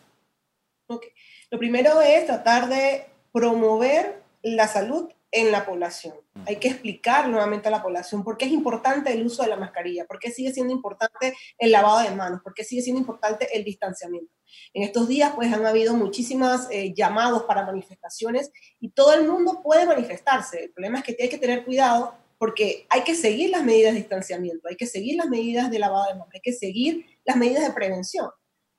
Okay. 0.89 1.11
Lo 1.51 1.59
primero 1.59 2.01
es 2.01 2.27
tratar 2.27 2.69
de 2.69 3.07
promover 3.33 4.23
la 4.43 4.67
salud 4.67 5.11
en 5.31 5.53
la 5.53 5.65
población. 5.67 6.15
Hay 6.47 6.57
que 6.57 6.69
explicar 6.69 7.29
nuevamente 7.29 7.69
a 7.69 7.71
la 7.71 7.83
población 7.83 8.25
por 8.25 8.39
qué 8.39 8.47
es 8.47 8.53
importante 8.53 9.13
el 9.13 9.25
uso 9.25 9.43
de 9.43 9.49
la 9.49 9.57
mascarilla, 9.57 10.07
por 10.07 10.19
qué 10.19 10.31
sigue 10.31 10.53
siendo 10.53 10.73
importante 10.73 11.37
el 11.59 11.71
lavado 11.71 12.01
de 12.01 12.11
manos, 12.15 12.41
por 12.43 12.55
qué 12.55 12.65
sigue 12.65 12.83
siendo 12.83 13.01
importante 13.01 13.49
el 13.57 13.65
distanciamiento. 13.65 14.33
En 14.75 14.83
estos 14.83 15.09
días, 15.09 15.33
pues, 15.35 15.53
han 15.53 15.65
habido 15.65 15.95
muchísimas 15.95 16.69
eh, 16.71 16.93
llamados 16.95 17.45
para 17.45 17.65
manifestaciones 17.65 18.51
y 18.81 18.91
todo 18.91 19.15
el 19.15 19.29
mundo 19.29 19.61
puede 19.63 19.87
manifestarse. 19.87 20.65
El 20.65 20.71
problema 20.71 20.99
es 20.99 21.05
que 21.05 21.17
hay 21.21 21.29
que 21.29 21.39
tener 21.39 21.65
cuidado 21.65 22.15
porque 22.39 22.87
hay 22.89 23.03
que 23.03 23.15
seguir 23.15 23.51
las 23.51 23.65
medidas 23.65 23.93
de 23.93 24.01
distanciamiento, 24.01 24.69
hay 24.69 24.77
que 24.77 24.87
seguir 24.87 25.17
las 25.17 25.29
medidas 25.29 25.71
de 25.71 25.79
lavado 25.79 26.07
de 26.07 26.15
manos, 26.15 26.29
hay 26.33 26.41
que 26.41 26.53
seguir 26.53 27.05
las 27.25 27.37
medidas 27.37 27.67
de 27.67 27.73
prevención. 27.73 28.31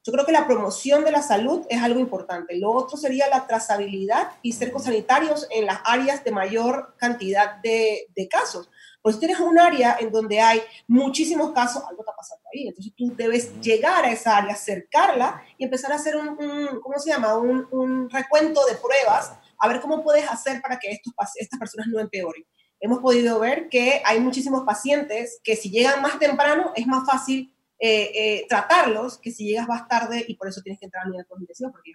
Yo 0.05 0.13
creo 0.13 0.25
que 0.25 0.31
la 0.31 0.47
promoción 0.47 1.03
de 1.03 1.11
la 1.11 1.21
salud 1.21 1.65
es 1.69 1.81
algo 1.81 1.99
importante. 1.99 2.57
Lo 2.57 2.71
otro 2.71 2.97
sería 2.97 3.27
la 3.27 3.45
trazabilidad 3.45 4.31
y 4.41 4.53
cercos 4.53 4.85
sanitarios 4.85 5.45
en 5.51 5.65
las 5.65 5.81
áreas 5.83 6.23
de 6.23 6.31
mayor 6.31 6.95
cantidad 6.97 7.57
de, 7.57 8.07
casos. 8.29 8.69
Pues 9.01 9.15
si 9.15 9.19
tienes 9.21 9.39
un 9.39 9.57
área 9.57 9.97
en 9.99 10.11
donde 10.11 10.39
hay 10.39 10.61
muchísimos 10.87 11.51
casos, 11.53 11.83
algo 11.87 12.01
está 12.01 12.15
pasando 12.15 12.43
ahí. 12.53 12.67
Entonces 12.67 12.93
tú 12.95 13.15
debes 13.15 13.59
llegar 13.61 14.03
a 14.03 14.11
esa 14.11 14.37
área, 14.37 14.53
acercarla 14.53 15.41
y 15.57 15.63
empezar 15.63 15.91
a 15.91 15.95
hacer 15.95 16.17
un, 16.17 16.35
¿cómo 16.81 16.99
se 16.99 17.09
llama? 17.09 17.37
Un, 17.37 17.67
un, 17.71 18.09
recuento 18.09 18.65
de 18.65 18.75
pruebas, 18.75 19.33
a 19.57 19.67
ver 19.67 19.79
cómo 19.79 20.03
puedes 20.03 20.27
hacer 20.29 20.61
para 20.61 20.77
que 20.77 20.91
estos, 20.91 21.13
estas 21.35 21.59
personas 21.59 21.87
no 21.87 21.99
empeoren. 21.99 22.45
Hemos 22.81 22.99
podido 22.99 23.39
ver 23.39 23.69
que 23.69 24.01
hay 24.05 24.19
muchísimos 24.19 24.63
pacientes 24.63 25.39
que 25.43 25.55
si 25.55 25.69
llegan 25.69 26.01
más 26.01 26.17
temprano 26.17 26.71
es 26.75 26.87
más 26.87 27.05
fácil 27.05 27.53
eh, 27.81 28.11
eh, 28.13 28.45
tratarlos 28.49 29.17
que 29.17 29.31
si 29.31 29.45
llegas 29.45 29.67
más 29.67 29.87
tarde 29.87 30.25
y 30.27 30.35
por 30.35 30.49
eso 30.49 30.61
tienes 30.61 30.79
que 30.79 30.85
entrar 30.85 31.05
a 31.05 31.09
nivel 31.09 31.25
cognitivo. 31.25 31.71
Porque... 31.71 31.91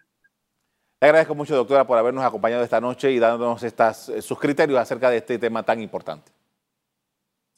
Le 1.01 1.09
agradezco 1.09 1.35
mucho, 1.35 1.55
doctora, 1.55 1.87
por 1.87 1.99
habernos 1.99 2.25
acompañado 2.25 2.65
esta 2.65 2.81
noche 2.81 3.13
y 3.13 3.19
dándonos 3.19 3.63
estas, 3.63 4.09
eh, 4.09 4.23
sus 4.23 4.39
criterios 4.39 4.79
acerca 4.79 5.11
de 5.11 5.19
este 5.19 5.39
tema 5.39 5.63
tan 5.63 5.81
importante. 5.81 6.33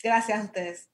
Gracias 0.06 0.40
a 0.40 0.44
ustedes. 0.44 0.88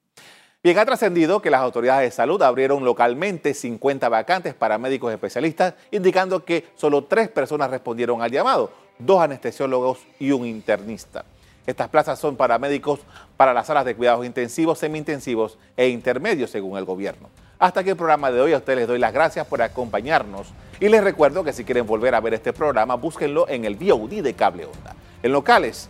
Bien, 0.63 0.77
ha 0.79 0.85
trascendido 0.85 1.41
que 1.41 1.49
las 1.49 1.61
autoridades 1.61 2.09
de 2.09 2.15
salud 2.15 2.41
abrieron 2.41 2.83
localmente 2.85 3.53
50 3.53 4.07
vacantes 4.09 4.53
para 4.53 4.77
médicos 4.77 5.13
especialistas, 5.13 5.75
indicando 5.91 6.45
que 6.45 6.65
solo 6.75 7.03
tres 7.03 7.29
personas 7.29 7.69
respondieron 7.69 8.21
al 8.21 8.31
llamado, 8.31 8.71
dos 8.97 9.21
anestesiólogos 9.21 9.99
y 10.19 10.31
un 10.31 10.45
internista. 10.45 11.25
Estas 11.67 11.89
plazas 11.89 12.17
son 12.17 12.35
para 12.37 12.57
médicos 12.59 13.01
para 13.37 13.53
las 13.53 13.67
salas 13.67 13.85
de 13.85 13.95
cuidados 13.95 14.25
intensivos, 14.25 14.79
semi-intensivos 14.79 15.57
e 15.77 15.89
intermedios, 15.89 16.49
según 16.49 16.77
el 16.77 16.85
gobierno. 16.85 17.29
Hasta 17.59 17.81
aquí 17.81 17.89
el 17.89 17.95
programa 17.95 18.31
de 18.31 18.41
hoy. 18.41 18.53
A 18.53 18.57
ustedes 18.57 18.79
les 18.79 18.87
doy 18.87 18.99
las 18.99 19.13
gracias 19.13 19.45
por 19.47 19.61
acompañarnos. 19.61 20.47
Y 20.79 20.89
les 20.89 21.03
recuerdo 21.03 21.43
que 21.43 21.53
si 21.53 21.63
quieren 21.63 21.85
volver 21.85 22.15
a 22.15 22.19
ver 22.19 22.33
este 22.33 22.51
programa, 22.51 22.95
búsquenlo 22.95 23.47
en 23.47 23.63
el 23.63 23.75
VOD 23.75 24.21
de 24.21 24.33
Cable 24.33 24.65
Onda. 24.65 24.95
En 25.21 25.31
locales, 25.31 25.89